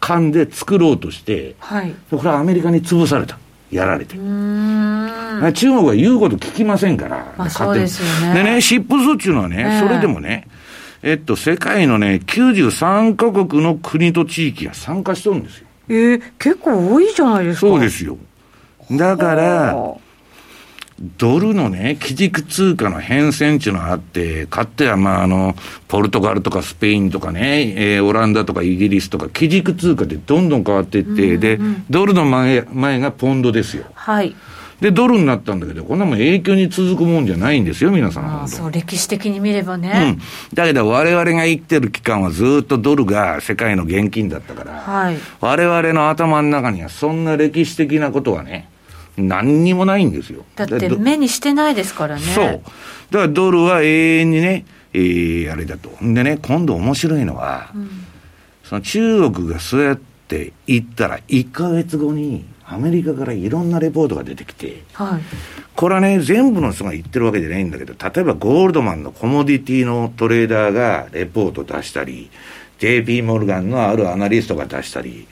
[0.00, 1.94] 間で作ろうとして、はい。
[2.10, 3.38] これはアメリカに潰された。
[3.70, 4.16] やられて。
[4.16, 7.32] 中国は言うこと聞きませんから。
[7.36, 8.42] まあ、そうですよね。
[8.42, 10.46] でね、シップスっていうのはね、えー、それでもね、
[11.02, 15.66] えっと、世界のね、93カ国の国と地域が参加しとるんですよ。
[15.88, 17.66] えー、結構多いじゃないですか。
[17.68, 18.18] そうですよ。
[18.90, 19.76] だから、
[21.16, 25.54] ドルのね、基軸通貨の変遷っていうのがあって、かってはまああの、
[25.86, 31.58] ポルトガルとかスペインとかね、えー、オランダとかイギリスとか基軸通貨でどんどん変わっていって、うんうん、で、
[31.88, 33.84] ドルの前、前がポンドですよ。
[33.94, 34.34] はい。
[34.80, 38.42] で、ドルになったんだけど、こんなもん影響に続くもんじゃないんですよ、皆さん。
[38.44, 40.16] あそう、歴史的に見ればね。
[40.18, 40.54] うん。
[40.54, 45.18] だけど、我々が生きてる期間はずっとドルが世界の現金だったから、はい。
[45.40, 48.68] 我々の頭の中にはそんな歴史的なことはね、
[49.22, 50.44] 何にもないんですよ。
[50.56, 52.22] だって目にしてないですからね。
[52.22, 52.46] そう。
[52.46, 52.62] だか
[53.10, 55.90] らドルは永遠にね、えー、あれだと。
[56.00, 57.90] でね、今度面白いのは、うん、
[58.64, 65.22] その中国がそうやって言ったら、1か月後にアメリカからいろんなレポートが出てきて、はい、
[65.74, 72.30] これはね、全部の人が言ってるわけじゃないんだけど、例えばゴールドマンのコモディティのトレーダーがレポート出したり、
[72.78, 75.26] JP モルガンのあるアナリストが出したり、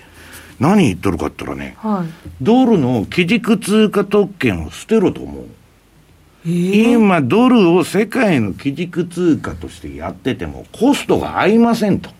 [0.58, 2.08] 何言っとるかって言ったらね、はい、
[2.40, 5.44] ドルの基軸通貨特権を捨てろと思う。
[6.44, 12.10] えー、今、ドルを世界の基軸通貨としてやってても、コストが合いませんと。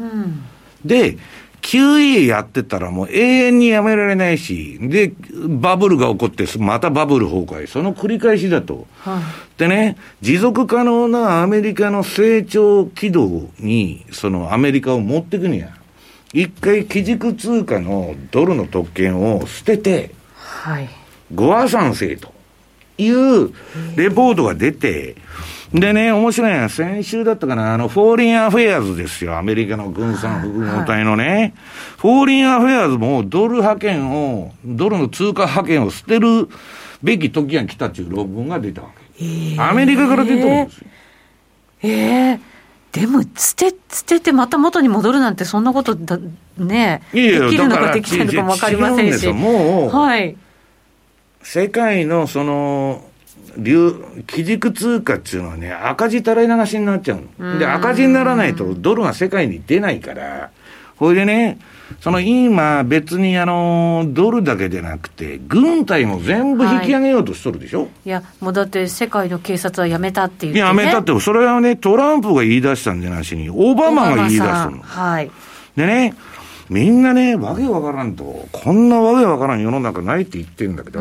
[0.00, 0.44] うん、
[0.84, 1.18] で、
[1.60, 5.12] QE やってたらもう永遠にやめられないし、で、
[5.48, 8.86] バブルが起こって、またバブル崩壊、その繰り返しだと。
[9.00, 13.28] はい、でね、持続可能なアメリカの成長軌道
[13.58, 15.70] に、そのアメリカを持っていくには、
[16.32, 20.88] 一回基軸通貨のドルの特権を捨てて、はい。
[21.34, 22.32] ご破算せえと
[22.98, 23.52] いう
[23.96, 25.16] レポートが出て、
[25.72, 29.36] でね、面白いのは先週だったかな、あの、 Foreign Affairs ですよ。
[29.36, 31.24] アメリカの軍産複合体のね。
[31.26, 31.54] はい、
[31.98, 36.48] Foreign Affairs もドル覇権を、ドルの通貨覇権を捨てる
[37.02, 38.88] べき時が来たっていう論文が出たわ
[39.18, 39.24] け。
[39.24, 40.86] えー、アメリカから出たんですよ。
[41.82, 42.47] ええー
[42.92, 46.18] でも、捨て、捨ててまた元に戻るなんて、そんなことだ、
[46.56, 49.26] ね、いやいやできるのかできないのかも分かりませんし。
[49.28, 50.36] もう、はい。
[51.42, 53.04] 世界のその、
[53.56, 53.94] 流、
[54.26, 57.58] 基軸通貨っていうのはね、赤字垂れ流しになっちゃうの。
[57.58, 60.50] で、赤字にならないとドルが世界に出ないから、
[60.96, 61.58] ほいでね、
[62.00, 74.80] その今、別にあの、ドルだけでなくて、軍隊も全部引き上げようとしとるでしょ、はい、いや、もうだって世界の警察はやめたっていう、ね、やめたって、それはね、トランプが言い出したんじゃなしに、オバマが言い出したの。
[74.82, 75.30] はい。
[75.76, 76.14] でね、
[76.68, 81.00] みんなね、わけわからんと、こんなわけわからん世の中ないって言ってるんだけど、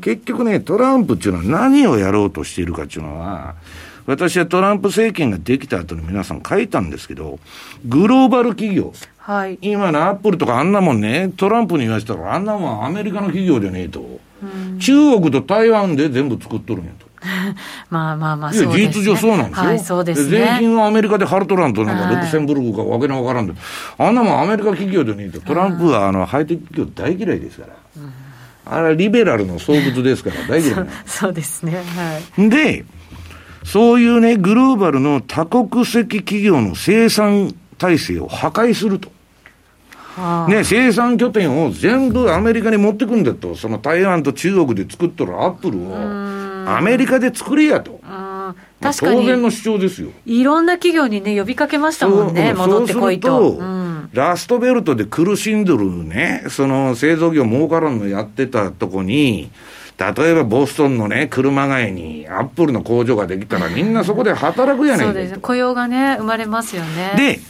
[0.00, 3.54] 結局ね、トランプっていうのは何をやろうとしているかっていうのは、
[4.06, 7.38] 私はトランプ政権ができた後に皆さん書いたんですけど、
[7.84, 8.92] グローバル企業。
[9.26, 9.58] はい。
[9.60, 14.20] 今のアップルとかあんなもんね、トランプに言わせたらあんなもんアメリカの企業じゃねえと。
[14.78, 17.06] 中国と台湾で全部作っとるんやと。
[17.90, 18.86] まあまあまあ、そうですね。
[18.86, 19.64] 事実上そうなんですよ。
[19.66, 20.30] はい、そうですね。
[20.30, 23.54] 税金はアメリカでハルトランとなんかルクセンブルクかわけのわからんで、
[23.98, 25.40] あんなもんアメリカ企業でねえと。
[25.40, 27.72] トランプはあの、ハイテク企業大嫌いですから。
[28.68, 31.82] あれはリベラルの創物ですから 大嫌いなそうですね。
[32.36, 32.48] はい。
[32.48, 32.84] で、
[33.64, 39.15] そういうね、グローバルの多国籍企業の生産体制を破壊すると。
[40.16, 45.96] はあ、ね、生産拠点を全部アメリカに持ってくんだと、その台湾と中国で作っとるアップルを
[46.68, 48.00] アメリカで作れやと。
[48.80, 49.20] 確かに。
[49.20, 50.10] 当然の主張ですよ。
[50.24, 53.52] いろんな企業にね、呼びかけましたもんね、戻ってこいと。
[53.52, 59.50] うん、ラストベルトで苦しんどるね、その製造業儲からんのやってたとこに、
[59.98, 65.38] 例えばボストンのね、車街にアップルの工場ができたら、みんなそこで働くやねん そうです。
[65.40, 67.14] 雇用がね、生まれますよね。
[67.16, 67.40] で、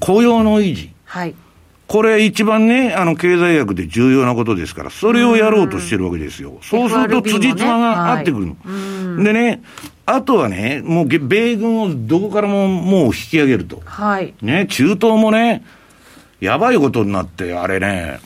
[0.00, 0.90] 雇用の維持。
[1.04, 1.34] はい。
[1.92, 6.56] これ一番ね、あの、経済学で重要なことですから、それをやろうとしてるわけですよ。
[6.62, 8.56] そうすると、辻褄が合ってくるの。
[8.64, 9.62] はい、でね、
[10.06, 13.82] あとはね、もう、米軍をどこからももう引き上げると。
[13.84, 14.32] はい。
[14.40, 15.62] ね、中東もね、
[16.40, 18.20] やばいことになって、あれね、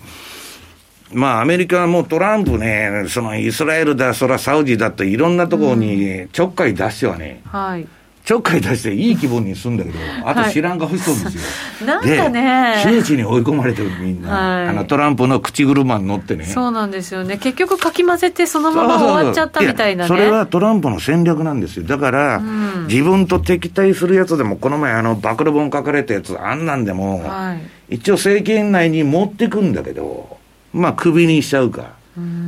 [1.12, 7.89] まあ、アメリカもトランプね、そのイスラエルだ、そらサウジだといろんなところにちょっかい出してはね、はい、
[8.27, 11.87] ちょっかい出していい気分にするんだけど、あと知らん顔しそうですよ。
[11.87, 12.83] なんかね。
[12.83, 14.31] 窮地に追い込まれてるみんな。
[14.31, 16.45] はい、あのトランプの口車に乗ってね。
[16.45, 17.37] そうなんですよね。
[17.37, 20.09] 結局かき混ぜてそのまま終わっちゃったみたいなね。
[20.09, 21.85] それはトランプの戦略なんですよ。
[21.85, 27.57] だから、うん、自分と敵対するやつでも、この前あの暴露本書かれたやつ、あんなんでも、は
[27.89, 30.37] い、一応政権内に持ってくんだけど、
[30.74, 31.95] まあ首にしちゃうか。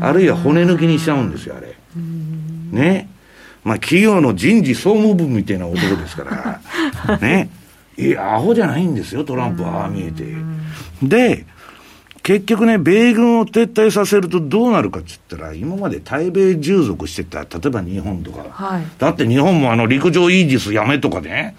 [0.01, 1.76] あるいは骨抜きにしちゃうんですよ、あれ。
[2.72, 3.09] ね。
[3.69, 6.61] まあ、企業の人事総務部みたいな男ですか
[7.07, 7.51] ら、 ね。
[7.99, 10.25] いや、アホじゃないんですよ、トランプは、ああ見えて。
[11.03, 11.45] で、
[12.23, 21.55] 結局ね、米軍を撤退させるとどうなるかっつったら、今まで対米従属してた、例えば日本とか、はい、だって日本もあの陸上イージスやめとかね、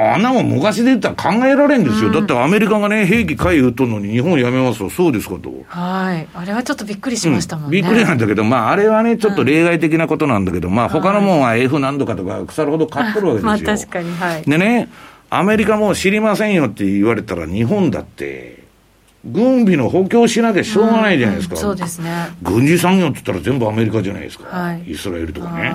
[0.00, 5.52] あんなもん昔で言ったら考えられんですよ、うん、だってアメリカがね、兵器買い撃っとるのに日本やめますと、そうですかと。
[5.66, 7.78] はい、あれはちょっとびっくりしましたもんね。
[7.78, 13.46] うん、びっくりなんだけど、まあ、あれはね、ちょっと例外的なことなんだけど、うん、まあ、他のもんは F 何度かとか、腐るほど買っとるわけですよ。
[13.66, 14.42] まあ、確かに、はい。
[14.42, 14.88] でね、
[15.28, 18.60] アメリカも知りませんよって言われたら、日本だって、
[19.24, 21.54] 軍備の補強しなきゃしょうがないじゃないですか。
[21.56, 22.10] うん、そうですね。
[22.42, 24.44] 軍事産業って言ったら全部アメリカじゃないですか。
[24.48, 25.74] はい、イスラエルとかね。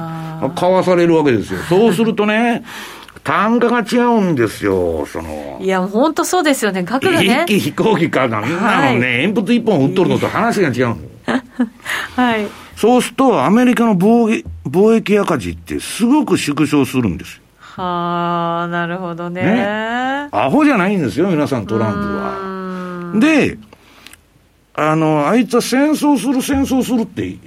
[0.55, 1.59] 買わされるわけですよ。
[1.69, 2.63] そうするとね、
[3.26, 5.57] 単価が違うんですよ、その。
[5.59, 7.45] いや、本当そうですよね、額がね。
[7.47, 10.97] 一機飛行機かなんなのね、はい、鉛筆一本売っとるのと話が違うの。
[12.15, 12.47] はい。
[12.76, 17.41] そうすると、アメリカの貿貿易赤字ってすごく縮小するんですよ。
[17.59, 20.30] はあ、なるほどねね。
[20.32, 23.19] アホじゃないんですよ、皆さん、トランプは。
[23.19, 23.57] で、
[24.76, 27.38] あの、あいつは戦争する、戦争するって、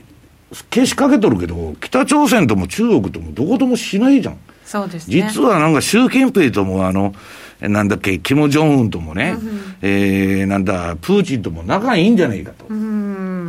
[0.70, 4.38] けしかけとるけど、北朝鮮とも中国ともどこともしないじゃん。
[4.68, 7.14] そうですね、実はなんか習近平ともあの、
[7.58, 12.66] なんだっけ、キム・ジョンウンともね、うん、えー、なんだ、プーチンとも仲いいんじゃないかと。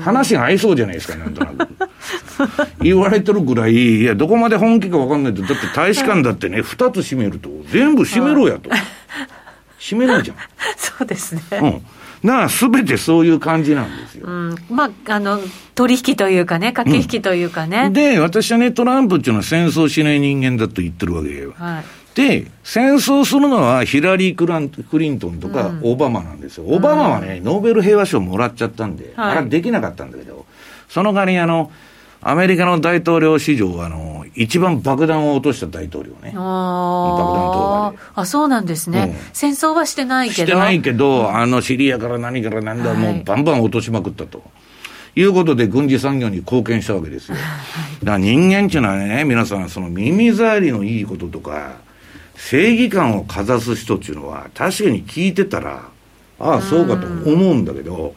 [0.02, 1.68] 話が合いそうじゃないですか、なんとなく。
[2.82, 8.70] 言われてるぐらい、いや、どこまで本気か分かんないと、だって大使館だってね、二つ閉めると、全部閉めろやと。
[9.78, 10.38] 閉めないじゃん。
[10.78, 11.42] そうですね。
[11.52, 11.82] うん。
[12.24, 14.28] だからすべてそういう感じなんですよ。
[14.28, 15.40] うん、まあ、あの、
[15.76, 17.84] 取引というかね、駆け引きというかね。
[17.88, 21.54] うん、で、私はね、トランプっていうのは戦争しない人間だと言ってるわけよ。
[21.58, 21.84] はい。
[22.16, 26.66] で、戦争するのはヒラリー・クランクリントンとかオバマなんですよ。
[26.66, 30.46] うん、オバマはね、ノーベル平和賞もらっちゃったんで、はい、あれできなかったんだけど、
[30.90, 31.72] その代わりあの、
[32.22, 36.34] アメリカの大統領史上、あの、一番爆弾を落とした大統領ね。
[36.36, 37.94] あ。
[38.14, 40.48] あ、そうなんですね、うん、戦争はしてないけど。
[40.48, 44.44] してないけど、あのシリアから何から何だ、はい、もうバンバン落としまくったと。
[45.16, 47.36] いうことで軍事産業に貢献したわけですよ。
[48.04, 51.78] だから人間っていうのはね、皆さん、その耳障りのいいこととか、
[52.36, 55.84] 正義感をかざす人っていうのは、確かに聞いてたら、
[56.40, 58.14] ああ、そうかと思うんだけど、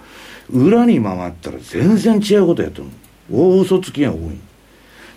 [0.50, 3.01] 裏に回ったら全然違うことやと思う。
[3.32, 4.18] 大嘘つきが多い。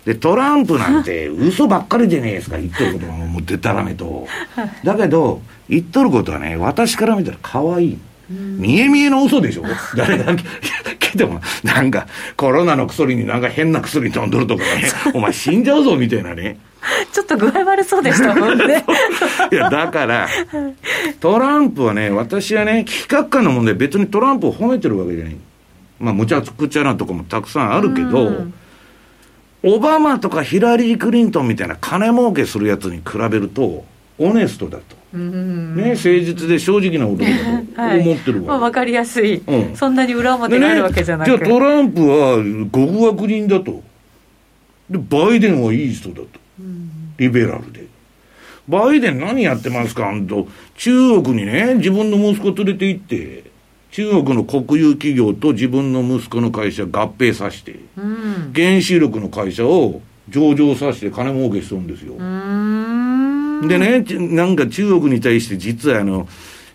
[0.04, 4.26] で、トランプなんて嘘ばっかりじゃねえですか、言っとることがもうでたらめと。
[4.84, 7.98] だけど、言っとることはね、私から見たら可愛い。
[8.28, 9.62] 見え見えの嘘でしょ？
[9.96, 10.44] 誰がけ？
[11.16, 12.06] ども、なんか、
[12.36, 16.58] コロナの薬になんか変な薬飲んどるとかね、お前死んじゃうぞみたいなね。
[17.12, 18.84] ちょっと具合悪そうでしたもんね。
[19.50, 20.28] いや、だから、
[21.20, 25.36] トランプはね、私はね、企画感の問題、別にトランプを褒めてるわけじゃない。
[25.98, 28.46] まあ、むちゃくちゃなとこもたくさんあるけど、
[29.62, 33.84] オバマとかヒラリー・クリントンみたいな金儲けするやつに比べると、
[34.18, 34.96] オネストだと。
[35.16, 37.24] ね、誠実で正直な男
[37.76, 42.36] だと 思ってるわ、はいまあ、分かりやすい、うん、そんなに裏表があるわけじゃなく、ね、じゃあトランプは
[42.70, 43.82] 極悪人だと。
[44.90, 46.26] でバイデンはいい人だと、
[47.18, 47.86] リベラルで。
[48.68, 50.08] バイデン何やってますか？
[50.08, 53.45] あんと中国にね自分の息子連れて行って
[53.90, 62.14] 中国の国有企業と自分の息子の会社合併させて、うん、原子力の会社を上場させて金儲けしとるんですよ。
[63.68, 66.28] でね、なんか中国に対して実はあの、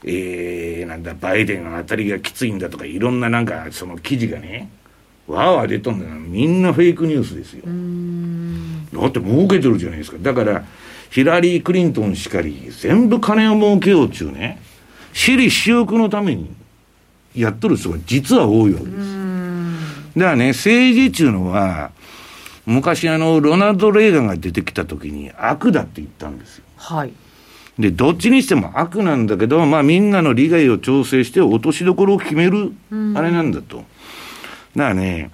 [0.04, 4.70] えー、なんだ、バイデンの当たりがきついんだとか、いろんななんかその記事がね、
[5.28, 6.16] わーわー出とんだよ。
[6.16, 7.64] みんなフェイクニュースですよ。
[9.00, 10.18] だって儲けてるじゃないですか。
[10.20, 10.66] だから、
[11.10, 14.62] ヒラリー・クリントンしかり、全部金を儲けようっちゅうね、
[15.14, 16.50] 私利私欲のために、
[17.36, 18.98] やっとる人が実は多いわけです。
[20.18, 21.92] だからね、政治っていうのは、
[22.66, 26.64] 昔あの、ロナルド・レーガンが出てきた時に悪だって言ったんですよ。
[26.78, 27.14] はい。
[27.80, 32.74] で、どっちにしても悪なんだけど、まあみんなの利害を調整して落としどころを決める、
[33.16, 33.78] あれなんだと。
[33.78, 35.32] だからね、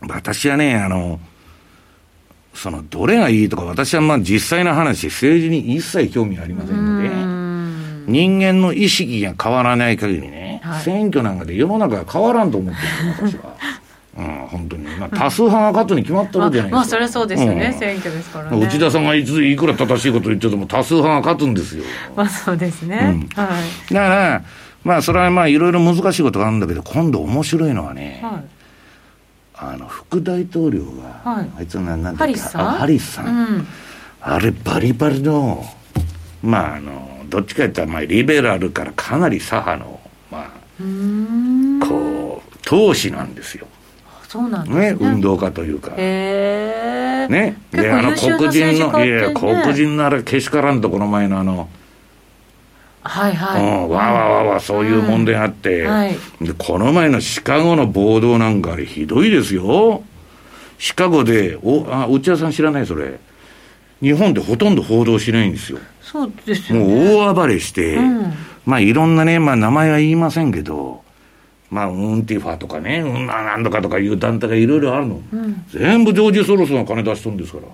[0.00, 1.20] 私はね、あの、
[2.54, 7.02] その、どれがいいとか、私はまあ実際の話、政治に一切興味ありませんの
[8.06, 13.54] で、人間の意識が変わらない限りね、はい、選挙なんかで世の中が変わらんと思ってるんです、私は。
[14.14, 16.76] うん、本当に、まあ、多数派が勝つに決まってるじゃないですか。
[16.76, 18.66] まあ、それはそうですよね、うん、選挙ですからね。
[18.66, 21.84] 内田さんがいついくら正しいこと言ってても、多数派が勝つんですよ。
[22.14, 22.98] まあ、そうですね。
[23.00, 23.48] うん、は
[23.90, 23.94] い。
[23.94, 24.42] だから、
[24.84, 28.42] まあ、それはまあ、いろいろ難しいことがあるんだけど、今度面白いのはね、はい、
[29.56, 30.84] あの、副大統領
[31.24, 32.66] が、はい、あいつなんなんハリスさん？
[32.72, 33.26] ハリスさん。
[33.26, 33.66] うん、
[34.20, 35.64] あれ、バリバリの、
[36.42, 40.01] まあ、あの、どっちか言ったら、まあ、リベラルからかなり左派の、まあ、
[41.80, 43.66] こう、投資なんですよ。
[44.28, 45.92] そうなんですね、ね、運動家というか。
[45.96, 47.56] へね。
[47.70, 51.68] で、あの黒人の、いや、黒人のあれ、けしからんとこの前のあの、
[53.04, 53.62] はいはい。
[53.62, 60.02] うん、わわわわ、そういう問題あって、うんはい、で、この前のシカゴの暴動なんかあれひどいですよ。
[60.78, 63.18] シカゴで、お、あ、内田さん知らないそれ。
[64.00, 65.78] 日本でほとんど報道しないんですよ。
[66.12, 68.32] そうですよ、ね、もう大暴れして、うん、
[68.66, 71.02] まあいろんなね、まあ名前は言いませんけど、
[71.70, 77.64] まあ、ウンティファとかね、うんなんとかとかいう団体がいろいろあるの、うん、全部ジョージ・ソロスが金出しとるんですから。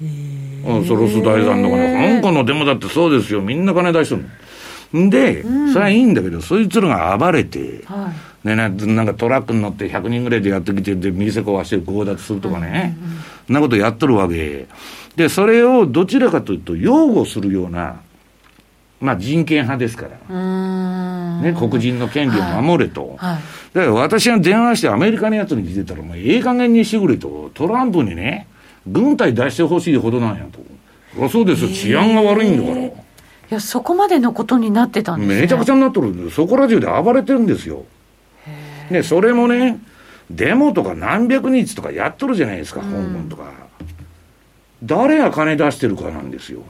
[0.00, 8.10] うん、ソロス大さんの金、香港のデモだってそうですよ、みんな金出しとるんで、うん、それはいいんだけど、そいつらが暴れて、は
[8.44, 13.16] い、ね、なんかトラックに乗って100人ぐらいでやってきて、で、店壊して強奪するとかね、うんうん
[13.50, 13.54] うん。
[13.54, 14.66] なことやっとるわけ。
[15.16, 18.00] で、それをどちらかというと、擁護するような、
[19.00, 23.34] まあ、人権派ですから、ね、黒人の権利を守れと、はい。
[23.34, 23.40] はい、
[23.74, 28.48] だから私が電話してアメリカのやつに聞いてたら、もうええ加減にしてくれと、トランプにね、
[28.86, 30.44] 軍隊出してほしいほどなんや
[31.16, 32.86] と、そうですよ、治安が悪いんだから。
[32.86, 32.92] い
[33.50, 35.40] や、そこまでのことになってたんですね。
[35.42, 37.84] めちゃくちゃになってるそこら中で暴れてるんですよ。
[38.90, 39.78] ね、それもね、
[40.30, 43.52] デモとか何百日とかやっとるじゃないですか、香港とか。
[44.84, 46.62] 誰が金出してるかなんですよ。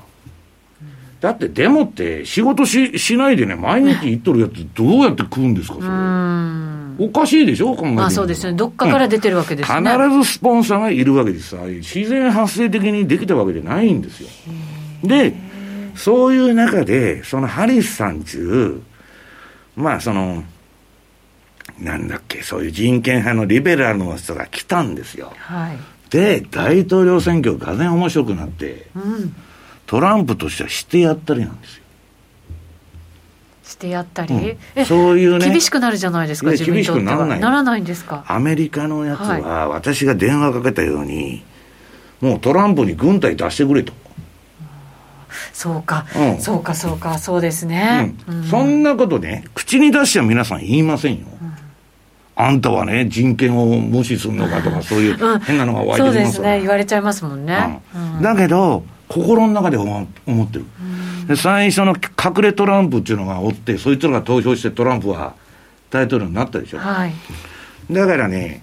[1.20, 7.06] だってデモって仕事ししないでね、毎日行っとるやつ、どうやって食うんですか、それ。
[7.06, 14.28] おかしいでしょ、考えてまあそうですね、どっかから出てるわけですね、うん、必ずスポンサーがいるわけです自然発生的にできたわけじゃないんですよ。
[15.02, 15.34] で、
[15.96, 18.82] そういう中で、そのハリスさんちゅ
[19.76, 20.44] う、まあその、
[21.80, 25.32] なんだっけ、そういう人権派のリベラルの人が来たんですよ。
[25.38, 25.78] はい、
[26.14, 29.34] で、大統領選挙がぜん面白くなって、うん。
[29.84, 31.82] トランプとしてはしてやったりなんですよ。
[33.64, 35.48] してやったり、うん、そういうね。
[35.50, 37.40] 厳しくなるじゃないですか自分とならない。
[37.40, 38.24] ならないんですか？
[38.28, 41.42] アメリカのやつは、私が電話かけたように
[42.20, 43.92] もうトランプに軍隊出してくれと。
[45.52, 51.26] そうか、うん、そうかそうかそうですね、うん、そんなことね口に出しちゃ皆さん言いませんよ、
[52.36, 57.80] あんたはね、人権を無視するのかとか、そういう変なのが湧いてきます、そうですね、言われちゃいますもんね。
[58.20, 60.06] だけど、心の中で思っ
[60.48, 60.64] てる。
[61.28, 65.34] で最初の隠れトランプっていうのがおって、そいつらが投票してトランプは
[65.90, 66.78] 大統領になったでしょ。
[66.78, 67.12] はい、
[67.90, 68.62] だからね、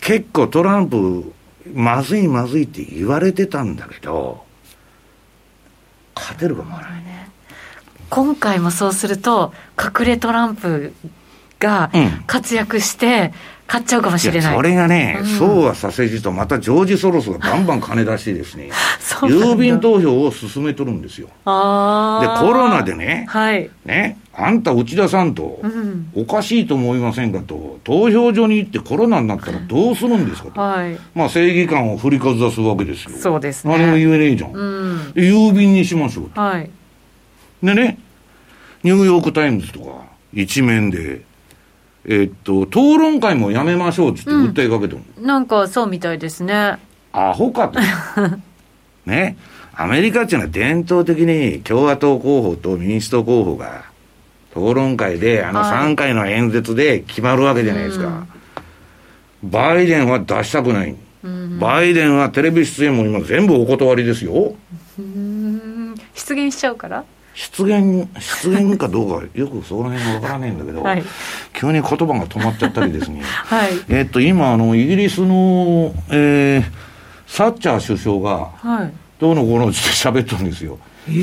[0.00, 1.32] 結構トランプ、
[1.74, 4.44] まずいまずいって言われてたんだけど、
[6.14, 7.30] 勝てるかもわからないね。
[8.08, 9.52] 今回もそうすると、
[9.82, 10.92] 隠れトランプ
[11.58, 11.90] が
[12.26, 13.32] 活躍して、
[13.66, 18.70] 買っちゃうかもしれないそれがね、うん、そうはさせじと、またジョージ・ソロスがバンバン金出してですね、
[19.22, 21.26] 郵便投票を進めとるんですよ。
[21.26, 21.50] で、コ
[22.52, 25.60] ロナでね、はい、ね、あんた内田さんと、
[26.14, 30.60] おかしいと思いませんかと、投票所に行ってコロナになったらどうするんですかと。
[30.60, 33.10] はい、まあ正義感を振りかざすわけですよ。
[33.18, 33.76] そうですね。
[33.76, 34.52] 何も言えねえじゃん。
[34.52, 36.40] うん、郵便にしましょうと。
[36.40, 36.70] はい、
[37.64, 37.98] でね、
[38.84, 39.86] ニューヨーク・タイムズとか、
[40.32, 41.22] 一面で、
[42.08, 46.78] えっと、討論会もやめましょうって訴えかけても、うん、なんかそうみたいですね。
[47.12, 47.80] アホかと。
[49.06, 49.36] ね。
[49.74, 53.84] アメリカっていうのは伝統的に共和党候補と民主党候補が
[54.52, 58.06] 討論会であの3回の演説で決まるわけじゃないですか。
[58.06, 60.94] はい、バイデンは出したくない。
[61.24, 64.54] うん、バイデンはテレビ出演も今全部お断りですよ。
[66.14, 67.04] 出現しちゃうから？
[67.36, 71.02] 出現、出現かどうか、よくその辺がわからないんだけど、はい、
[71.52, 73.20] 急に言葉が止まっちゃったりですね。
[73.24, 76.64] はい、えっと、今、あの、イギリスの、えー、
[77.26, 80.78] サッチャー首相が、はい、どうのこうのって喋ってるんですよ。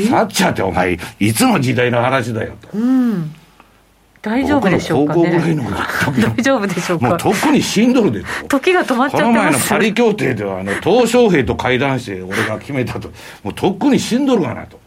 [0.07, 2.77] サッチャーってお前、いつの時代の話だよと。
[2.77, 3.33] うん。
[4.21, 5.63] 大丈夫でしょうか、ね、高校ぐらいの
[6.37, 7.09] 大丈夫でしょうか？
[7.09, 8.59] もうとっくに死んどるでと。
[8.59, 13.09] 時が止まっちゃってこの前のパリ協定では、あの、鄧小平と会談して、俺が決めたと。
[13.43, 14.79] もうとっくに死んどるがなと。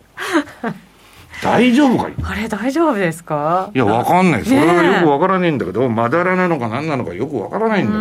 [1.43, 3.71] 大丈夫かあれ大丈夫ですか？
[3.75, 4.45] いや、わかんない。
[4.45, 7.99] それはよくわからないんだけど、まだらなのか何なのかよくわからないんだけ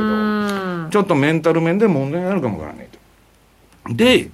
[0.87, 2.87] ど、ちょっとメンタル面で問題があるかもわからない
[3.87, 3.93] と。
[3.93, 4.29] で、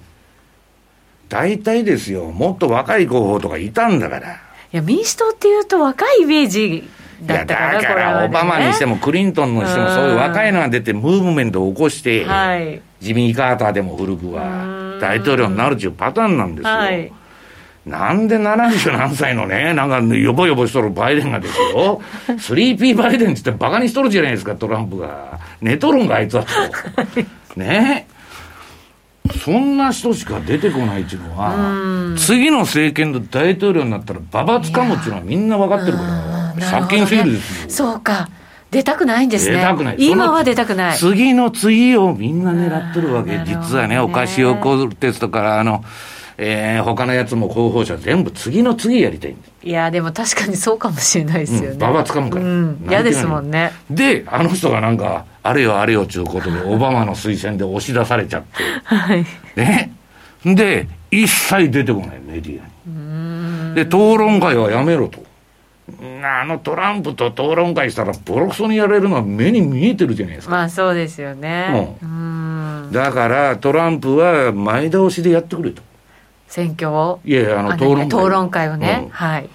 [1.28, 4.32] 大体ですよ、もっと若い候補とかいたんだから。
[4.32, 4.36] い
[4.70, 6.88] や、民主党っていうと若いイメージ
[7.22, 16.70] だったから、から、オバマにしてもクリントンにしても、そういう若いのが出て、ムーブメントを起こして、はい、ジミー・カーターでも古くは、大統領になるっていうパターンなんですよ。
[16.70, 17.12] はい
[17.86, 25.40] なんで70何歳のね、なんかよぼよぼしとるバイデンがですよ、 3P バイデンって言ってバカにしとるじゃないですか、トランプが。
[25.60, 27.60] 寝とるんか、あいつはと。
[27.60, 28.06] ね
[29.44, 36.02] そんな人しか出てこないっていうのは、次の政権の大統領になったら、ばばつかむっていうのはみんな分かってるか
[36.60, 37.70] ら、借金すぎるですよ。
[37.70, 38.28] そうか。
[38.70, 39.56] 出たくないんですね。
[39.56, 39.96] 出たくない。
[39.98, 40.96] 今は出たくない。
[40.96, 43.40] 次の次をみんな狙ってるわけ。
[43.44, 45.84] 実はね、お菓子をコルテスとか、あの、
[46.44, 51.76] えー、他のやつも候補者全部次の次やりたいいやでも確かにそうかもしれないですよね。
[51.76, 52.44] ばばつかむから。
[52.44, 53.72] 嫌、うん、ですもんね。
[53.88, 58.62] で、あの人がなんか、あれよあれよということで、 オバマの推薦で押し出されちゃって。
[58.84, 59.24] はい。
[59.56, 59.92] ね。
[60.44, 63.74] で、一切出てこない、メディアに。
[63.76, 65.22] で、討論会はやめろと。
[66.24, 70.54] あのトランプと討論会したら、ボロクソにやれるのは目に見えてるじゃないですか。
[70.54, 71.96] まあそうですよね。
[72.02, 72.88] うん。
[72.92, 75.82] だから、トランプは前倒しでやってくれと。
[76.52, 79.48] 選挙をいやいやあの討論会討論会をね、うん、はい。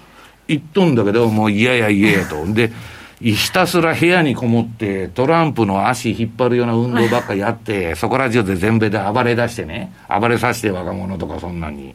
[0.48, 2.44] 言っとんだけどもう嫌や嫌やと。
[2.52, 2.72] で
[3.20, 9.92] ひたすら部屋にこもってトランプの足引っ張るような運動 ばっかやってそこら中で全米で暴れ出してね。
[10.08, 11.94] 暴れさせて若者とかそんなに。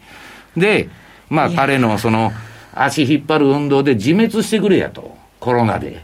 [0.56, 0.88] で
[1.30, 2.32] まあ彼のその
[2.74, 5.18] 足引っ張る運動で自滅してくれやと。
[5.42, 6.02] コロナで。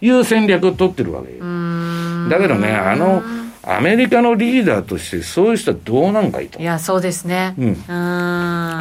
[0.00, 1.36] いう戦略を取ってるわけ。
[1.36, 3.24] よだけどねあの
[3.70, 6.58] アメリカのリーダーとしてそういう人はどうなんかいと。
[6.58, 7.54] いや、そうですね。
[7.58, 7.74] うん。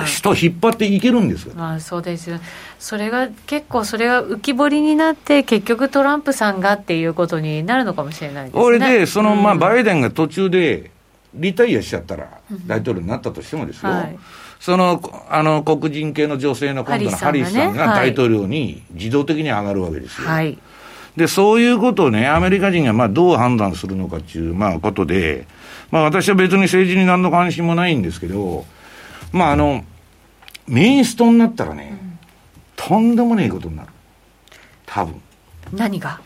[0.05, 1.53] 人引っ張っていけるんですよ。
[1.55, 2.39] まあ、そうですよ。
[2.79, 8.63] それが結構それが浮き彫りになって結局トランプさんがっていうことになるのかもしれないですね。
[8.63, 10.89] 俺で、その、まあ、バイデンが途中で
[11.33, 12.29] リタイアしちゃったら、
[12.65, 13.91] 大統領になったとしてもですよ。
[13.91, 14.17] はい、
[14.61, 20.29] その、あの、黒人系の女性の今度のハリスさんが大統領に自動的に上がるわけですよ。
[20.29, 20.57] はい。
[21.18, 25.47] で、そういうことをね、アメリカ人がまあどう判断するのかっていう、まあ、ことで、
[25.91, 28.65] まあ、私は別に政治に何の関心もないんですけど、
[29.32, 29.84] まあ、あの、
[30.68, 32.20] メインストになったらね、うん、
[32.76, 33.89] とんでもないことになる。
[34.86, 35.20] 多分。
[35.74, 36.22] 何が？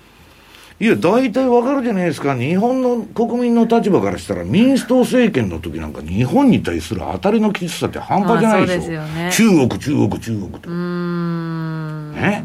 [0.80, 2.36] いや、大体わかるじゃないですか。
[2.36, 9.02] 日本の国民の立場からしたら、民主党政権の時なんか、日本に対する当たりのきつさって半端じゃないでしょ。
[9.04, 10.70] ね、中国、中国、中国と。
[10.70, 12.44] ね？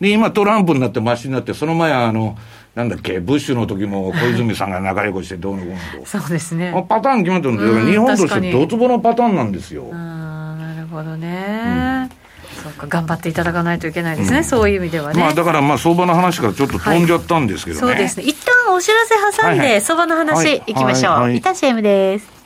[0.00, 2.36] で、今トランプになってマシになって、その前あの、
[2.74, 6.06] なんだっけ、ブッシュの時も小泉さんが仲良くしてどうのこうのと。
[6.08, 6.72] そうですね。
[6.88, 9.84] パターン決まってるんだけど、日本としてドツボのパターンなんですよ。
[9.92, 12.06] ああ、なるほどね。
[12.14, 12.20] うん
[12.60, 15.20] そうか頑張っていただかないといけないですね、うん、そういう意味ではね。
[15.20, 17.86] まあ、だからまあ相場の話からちょっと飛んじゃったんですけどね。
[17.86, 18.24] はい、そうですね。
[18.24, 21.12] 一旦お知らせ挟んで、相場の話いきましょう。
[21.12, 22.40] はいはい、一旦 CM です。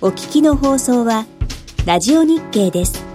[0.00, 1.24] お聞きの放送は
[1.86, 3.13] ラジオ日経です。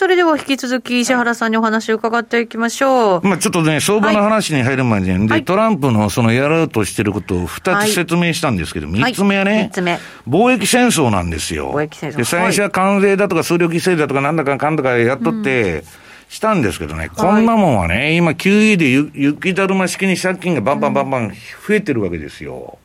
[0.00, 3.20] それでは引き続き石原さんにお話を伺っていきましょう。
[3.22, 9.98] まあちょっとね、相場の話に入る前に、はい、で、トランプのそのやろうとしてることを二つ説明したんですけど、三、はい、つ目はね、つ目。
[10.26, 11.74] 貿易戦争なんですよ。
[11.74, 12.16] 貿易戦争。
[12.16, 15.84] で、最初は関税だとか数量規制だとかなんだかかんだかやっとって、うん
[16.30, 21.32] したんですけどね、こんなもんはね、今 QE で雪だるま式に借金がバンバンバンバン
[21.66, 22.78] 増えてるわけですよ。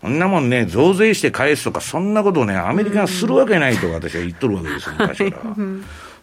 [0.00, 5.54] こんなもんね、増税して返すとか、そんなことをね、アメリカがするわけないと私は言っとるわけですよ、昔から。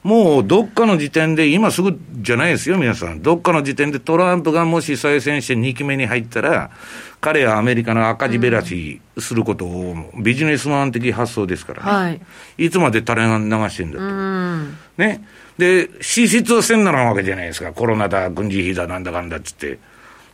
[0.04, 3.22] もうどっかの時点で、今すぐじゃないですよ、皆さん。
[3.22, 6.72] どっかの時点でトランプがもし再選して2期目に入ったら、
[7.20, 11.92] 彼はアメリカの赤字べらしすることを、ビジネスマン的発想ですからね。
[11.92, 12.22] はい、
[12.58, 13.30] いつまで垂れ流
[13.70, 15.02] してんだと。
[15.02, 15.26] ね。
[15.58, 17.74] で、支出はせんならんわけじゃないですか。
[17.74, 19.80] コロナだ、軍事費だ、なんだかんだっつって。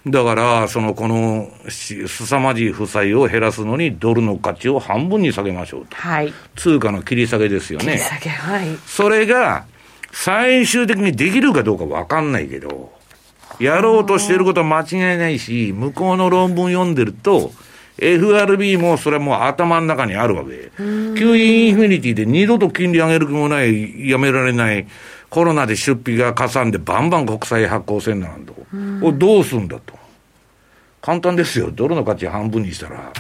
[0.08, 5.96] だから、その、この、すさまじい負債を減らすのに、ドルの価値を半分に下げましょうと。
[5.96, 6.32] はい。
[6.56, 7.86] 通貨の切り下げですよね。
[7.86, 8.78] 切り下げ、はい。
[8.86, 9.66] それが、
[10.12, 12.94] 最終的にできるかどうかわかんないけど、
[13.60, 17.52] やろうとしてることは間違いないし、向こうの論文読んでると、
[17.98, 20.72] FRB もそれはもう頭の中にあるわけ。
[20.78, 24.86] QE インフィニティで二度と金利上げる気もない、やめられない、
[25.30, 28.54] コロナで出費がかさんでバンバン国債発行せんなんと。
[28.54, 29.95] これどうすんだと。
[31.06, 31.70] 簡単ですよ。
[31.72, 33.14] ドルの価値半分にしたら。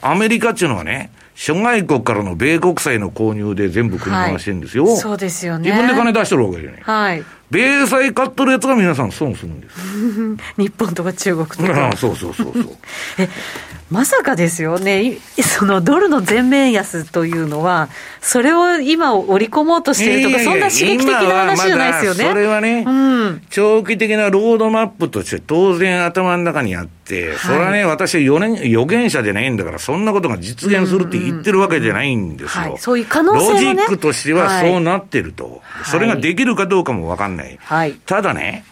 [0.00, 4.86] アメリカっていうのはね、諸外国からの米国債の購入で全部組み回してるんですよ。
[4.86, 5.70] はい、そうですよね。
[5.70, 6.80] 自分で金出してるわけじゃない。
[6.80, 7.24] はい。
[7.50, 9.76] 米債買っとるやつが皆さん損するんです。
[10.56, 11.94] 日本とか中国とか。
[11.94, 12.76] そうそうそうそう。
[13.20, 13.28] え、
[13.90, 17.88] まさかですよね、そのドルの全面安というのは、
[18.20, 22.24] それを今織り込もうとしているとか、そんな刺激的な話じゃないですよね。
[22.24, 32.62] それはね、うん、長期的なロードマップとして当然頭の中にあって、それはね、私は予年予言者じゃないんだから、そんなことが実現するって言ってるわけじゃないんですよ。
[32.62, 35.62] はい、そういう可能性、ね、ロジックとしてはそうなってると。
[35.64, 37.58] はい、それができるかどうかもわかんない。
[37.60, 38.64] はい、ただね、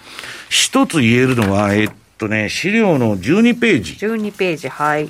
[0.49, 3.93] 一つ言えるのは、えっとね、資料の12ページ。
[3.93, 5.09] 12ページ、はい。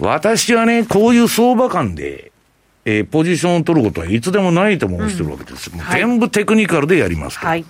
[0.00, 2.32] 私はね、こういう相場観で、
[2.84, 5.70] えー、ポジションを取ることは一度もないと申してるわけです。
[5.72, 7.46] うんはい、全部テクニカルでやりますと。
[7.46, 7.64] はい、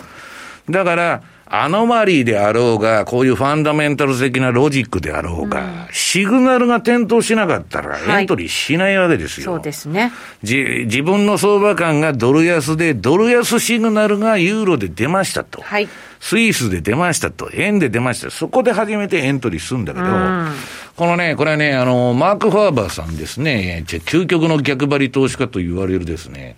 [0.70, 9.52] だから、アノマリーであろうが、こういうファンダメンタル的なロジックであろうが、うん、シグナルが点灯しなかったらエントリーしないわけですよ。
[9.52, 10.12] はい、そうですね。
[10.42, 15.62] じ、自分の相場感がドル安で、ドル安シグナルがユーロで出ましたと。
[15.62, 15.88] はい。
[16.18, 17.50] スイスで出ましたと。
[17.52, 18.30] 円で出ました。
[18.30, 20.50] そこで初めてエントリーするんだけど、うん、
[20.96, 26.56] このね、これはね、あの、マーク・ファーバーさんですね、究極の逆張り投資家と言われるですね、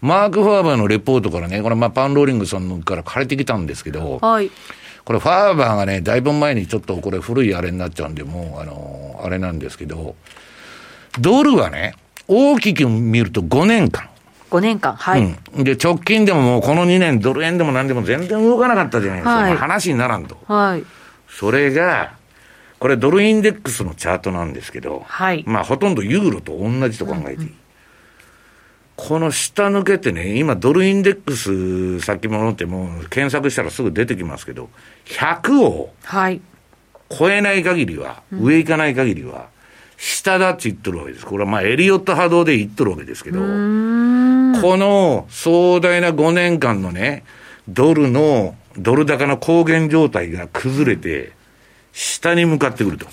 [0.00, 4.50] マーク・ファーバーのレポートからね、これ、まあ、パンローリングさんから借りてきたんですけど、はい。
[5.04, 10.14] これ、ファーバーがね、だいぶ前にちょっとこれ古いあれになっちゃうんで、もう、あの、あれなんですけど、
[11.18, 11.94] ドルはね、
[12.28, 14.08] 大きく見ると5年間。
[14.50, 15.64] 5年間、はい、うん。
[15.64, 19.36] で、直近でももうこの2年、ドル円でも何でも全然動かなかったじゃないですか。
[19.36, 20.38] はい、話にならんと。
[20.46, 20.84] はい。
[21.28, 22.12] それが、
[22.78, 25.44] これドルインデックスのチャートなんですけど、はい。
[25.46, 27.36] まあほとんどユーロと同じと考えていい。
[27.36, 27.54] うんうん
[29.08, 34.68] この下抜けてね、今ドルインデックス先物ってもう検索したらすぐ出てきますけど、
[35.06, 35.94] 100を
[37.08, 39.48] 超えない限りは、はい、上行かない限りは、
[39.96, 41.24] 下だって言ってるわけです。
[41.24, 47.24] これはまあエリオット波動で言ってるわけですけど、この壮大な5年間のね、
[47.68, 51.32] ドルの、ドル高の高原状態が崩れて、
[51.92, 53.06] 下に向かってくると。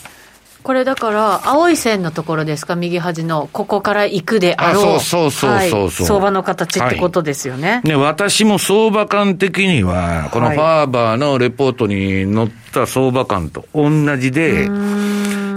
[0.68, 7.76] これだから、青い線のところですか、右端の、ここから行くであろう、そうそうそうそう、相場の形ってことですよね。
[7.76, 14.70] はい、ね私も相場感的には、このファーバーのレポートに載った相場感と同じで、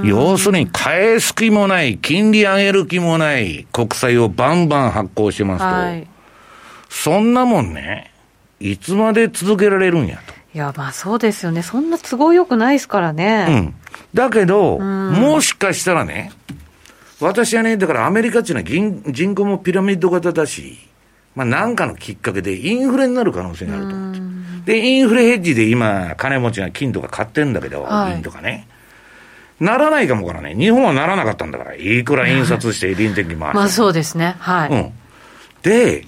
[0.04, 6.06] 要するに返す気もない、金利上げる気もない国債をバンバン発行しますと、はい、
[6.88, 8.12] そんなもんね、
[8.60, 10.40] いつまで続けられるんやと。
[10.54, 11.62] いや、まあそうですよね。
[11.62, 13.46] そんな都合よくないですからね。
[13.48, 13.74] うん。
[14.14, 16.32] だけど、もしかしたらね、
[17.20, 20.78] 私はね、だからアメリカっていうのは人口もピラミッド型だし、
[21.34, 23.90] まあなんかのきっかけでインフレになる可能性があると。
[24.64, 28.66] で、インフレヘッジで今、金持ちが金とか買ってんだけど、はい、銀とかね。
[29.60, 30.54] ならないかもからね。
[30.54, 31.74] 日本はならなかったんだから。
[31.74, 33.56] いくら印刷して臨転機回して。
[33.56, 34.36] まあそうですね。
[34.38, 34.70] はい。
[34.70, 34.92] うん。
[35.62, 36.06] で、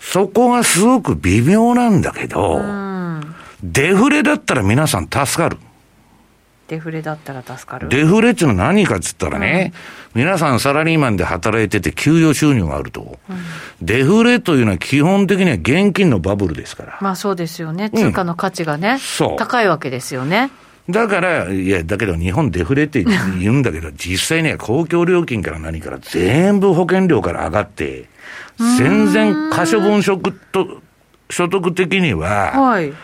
[0.00, 2.60] そこがすごく微妙なんだけど、
[3.62, 5.58] デフレだったら皆さん助かる。
[6.72, 7.90] デフレだったら助かる。
[7.90, 9.74] デフレっていうのは何かっつったらね、
[10.14, 13.36] うん、皆さんサラリーマンで働いてて給与収入があると、うん、
[13.82, 16.98] デフレというのは基本的には現金のバブルですから。
[17.02, 17.90] まあそうですよね。
[17.90, 20.50] 通貨の価値がね、うん、高いわけですよね。
[20.88, 28.08] だから、いや、だけど日本デフレって言うんだけど、実際には公共料金から何から全部保険料から上がって、
[28.78, 32.94] 全然可処分所得的には、はい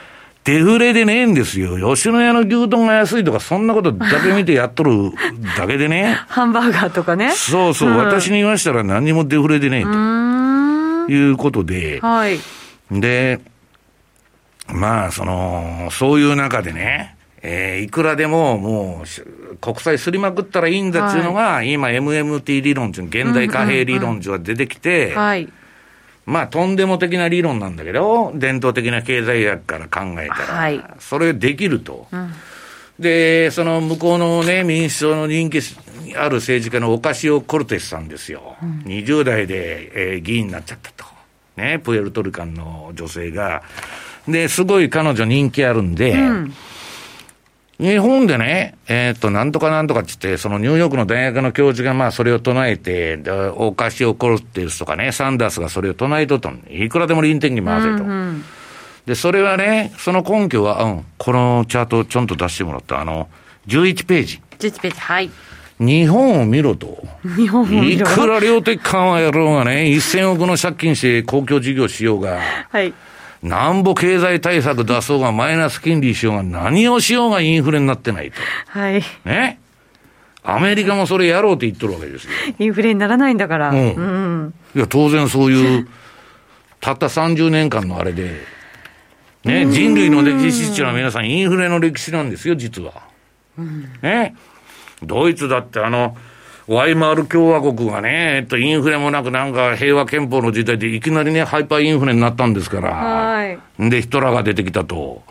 [0.49, 1.76] デフレでねえんですよ。
[1.94, 5.12] 吉野家の牛丼が安いとか、そんなことだけ見てやっとる
[5.59, 6.18] だけでね。
[6.26, 7.32] ハンバーガーとかね。
[7.32, 11.12] そうそう、うん、私に言わしたら何にもデフレでねえと。
[11.12, 12.01] いうことで。
[12.01, 12.38] はい。
[12.90, 13.40] で、
[14.72, 25.53] まあ、その、そういう中でね、えー、いくらでももう、国債すりまくったらいいんだっていうのが、はい、今 MMT 理論っていう現代貨幣理論っていうのが出てきて、はい。
[26.29, 32.07] まあ、とんでも的な理論なんだけど、伝統的な経済学から考えたら、はい、それできると。
[32.12, 32.35] うん、
[32.99, 35.59] で、その向こうのね、民主党の人気
[36.18, 38.57] ある政治家のオカシオ・コルテスさんですよ。
[38.62, 41.07] うん、20代で、えー、議員になっちゃったと。
[41.57, 43.62] ね、プエルトリカンの女性が。
[44.29, 46.53] で、すごい彼女人気あるんで、うん
[47.79, 53.20] 日本でね、えっ、ー、と、なんとかなんとかって言って、そのニューヨークの大学の教授がまあそれを唱えて、
[53.55, 56.59] お菓子をコルテスとかね、サンダースがそれを唱えとったの。
[56.68, 58.03] いくらでも臨転機回せと。
[58.03, 58.45] うんうん、
[59.07, 63.29] で、それはね、その根拠は、うん、このチャートをちょんと出してもらった、あの、
[63.68, 64.43] 11ページ。
[64.59, 65.31] 11ページ、はい。
[65.79, 66.99] 日本を見ろと。
[67.37, 72.93] 日本を見ろいくら量的緩和やろうがね、1000億の借金して公共事業しようが、はい。
[73.43, 78.36] なんぼ経済対策出そうが、マイナス金利しようが、何をしようがインフレになってないと。
[78.68, 79.03] はい。
[79.24, 79.61] ね
[80.43, 82.30] アメリカもそれやろうって言ってるわけですよ。
[82.59, 83.70] インフレにならないんだから。
[83.70, 83.95] うん。
[83.95, 84.03] う
[84.47, 85.89] ん、いや、当然そういう、
[86.80, 88.41] たった30年間のあれで、
[89.45, 93.03] ね、人類の歴史っていうのは皆さんインフレの歴史なんですよ、実は。
[94.03, 94.34] ね。
[95.03, 96.16] ドイツだってあの、
[96.69, 102.91] ワイマール共和国がね、えっと、インフレもなくなんか平和憲法の時代でいきなりね、ハイパーインフレになったんですから。
[102.91, 103.59] はい。
[103.91, 105.23] で、ヒトラーが出てきたと。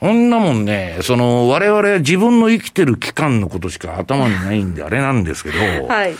[0.00, 5.58] こんなもんね、その、我々自分の生きてる期間のことしか頭にないんであれなんですけど、
[5.88, 6.14] はい。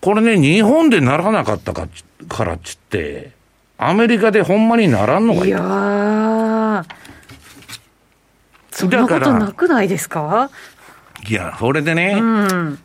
[0.00, 1.88] これね、日本でならなかったか
[2.28, 3.30] からっつって、
[3.78, 6.84] アメリカでほんまにならんのかいやー、
[8.70, 10.50] そんなことなくないですか？
[11.26, 12.78] いや、それでね、うん、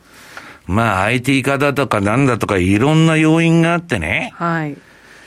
[0.70, 4.32] まあ IT 化だとかなんだとかいろんな要因があってね。
[4.36, 4.76] はい。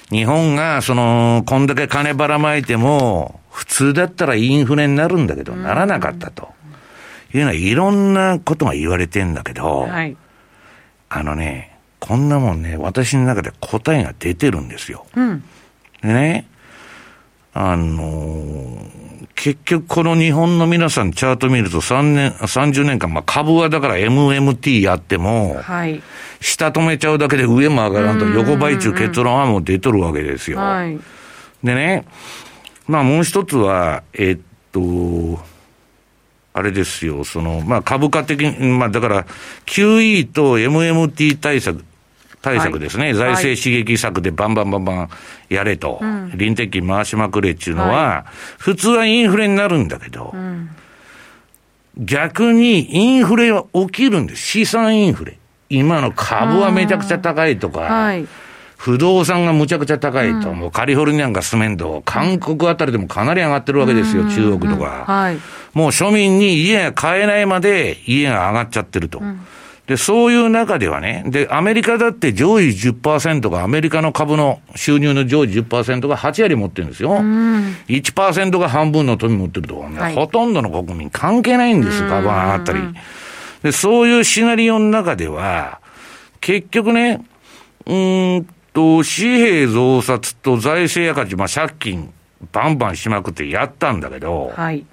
[0.10, 6.50] 日本が、その、こんだけ金ばらまいても、普通だったらインフレになるんだけど、ならなかったと。
[7.34, 10.16] いうのは、いろんなことが言われてんだけど、はい、
[11.10, 15.06] あのね、こんなもんね、私の中で答えが出てるんですよ。
[15.16, 15.44] うん、
[16.02, 16.48] でね、
[17.54, 26.02] あのー、結局この日本の皆さんチャート見ると3年、30年間、まあ株はだから MMT やっても、はい。
[26.42, 30.58] 下止めちゃうだけで上も上がらんと横ばい中結論はもう出とるわけですよ。
[30.58, 31.00] はい。
[31.64, 32.06] でね、
[32.88, 34.40] まあもう一つは、えっ
[34.72, 35.40] と、
[36.54, 39.26] あれですよ、その、まあ株価的に、まあだから
[39.66, 41.84] QE と MMT 対策、
[42.44, 45.10] 対策ですね、はい、財政刺激策でバンバンバンバン
[45.50, 50.70] やれと、はい、臨的回しまくれっていうのは、はい、普通はインフレになるんだけど、うん、
[51.98, 54.42] 逆にインフレは起きるんです。
[54.42, 55.40] 資産インフレ。
[55.70, 58.14] 今の株はめちゃくちゃ高いとか、
[58.78, 65.32] 不動産がむちゃくちゃ高いと、うん、もうカリフォルニアンガスメント、韓国あたりでもかなり上がってるわけですよ、中国とか、
[65.74, 69.20] もう庶民に家が買えないまで家が上がっちゃってると。
[69.20, 69.40] うん
[69.94, 77.12] で、そういう中ではね、で、アメリカだって上位10%が、アメリカの株の収入の上位10%が8割持ってるんですよ。
[77.12, 82.80] うん、1%が半分の富持ってるとかね、はい、ほとんどの国民関係ないんです、株が上がったり。
[83.62, 85.80] で、そういうシナリオの中では、
[86.42, 87.24] 結局ね、
[87.86, 92.12] うんと、紙幣増刷と財政赤字、まあ借金、
[92.52, 94.84] バンバンしまくってやったんだけど、はい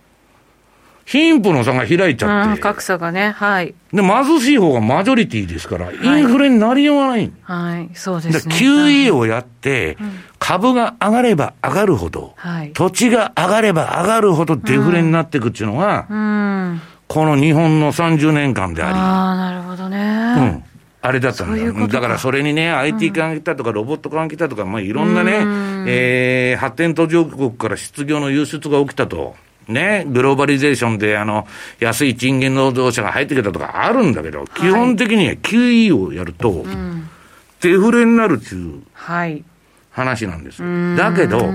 [1.11, 2.61] 貧富の差が開いちゃって。
[2.61, 3.75] 格差がね、はい。
[3.93, 7.33] で、貧しい方がマジョリティですから、インフレになりようがない。
[7.43, 8.55] はい、そうですね。
[8.55, 9.99] QE をやって、
[10.39, 18.95] 株が上がれば上がるほど、はい、土地が上がれば上がるほどデフレになっていくっていうのが、うん、この日本の30年間であり。
[18.95, 19.99] ああ、なるほどね。
[19.99, 20.65] うん。
[21.03, 29.35] あれだったんだだからそれにね、IT 化が来たとか、ロボット化が来たとか、まあいろんなね、うん、えー、発展途上国から失業の輸出が起きたと。
[29.71, 31.47] ね、グローバリゼーションで、あの、
[31.79, 36.65] 安い賃金労働者が入ってきたとかあるんだけど、基本的には QE をやると、
[37.61, 38.83] デフレになるっていう
[39.91, 40.97] 話なんですよ。
[40.97, 41.51] だけど、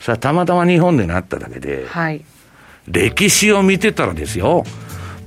[0.00, 2.24] さたまたま日本でなっただけで、はい、
[2.88, 4.64] 歴史を見てたらですよ、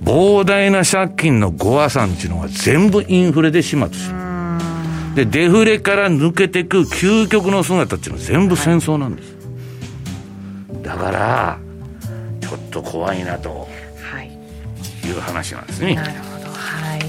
[0.04, 4.24] 膨大な借金の誤破産っていうのは全部インフレで始末する。
[5.16, 9.34] で、デフレから抜けていく究極の姿っていうのは全部戦争なんです。
[10.84, 11.60] だから、
[12.48, 13.68] ちょっと怖いなと
[15.06, 15.12] い。
[15.12, 15.96] う話なんですね。
[15.96, 16.52] なるほど。
[16.52, 17.02] はい。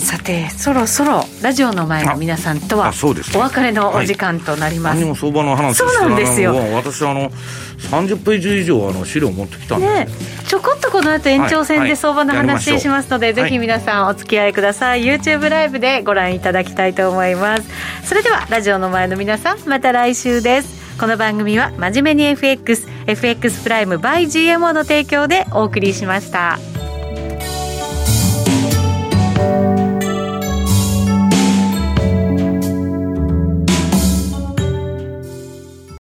[0.00, 2.92] さてそろそろラジオの前の皆さんとは
[3.34, 6.54] お別れのお時間となります、はい、何も相場の話そうなんですよ。
[6.74, 10.08] 私あの30ページ以上あの資料持ってきたんで、ね、
[10.46, 17.68] ちょこっとこの後延長戦で相場の話しますので、はいはい、ぜひ皆さんお付き合いください、YouTube ライブでご覧いただきたいと思います。
[18.04, 26.58] それではラジオの前の皆さんまた来週ですこの番組は真面目に FXFX プライム by GMO の提供でお送りしました。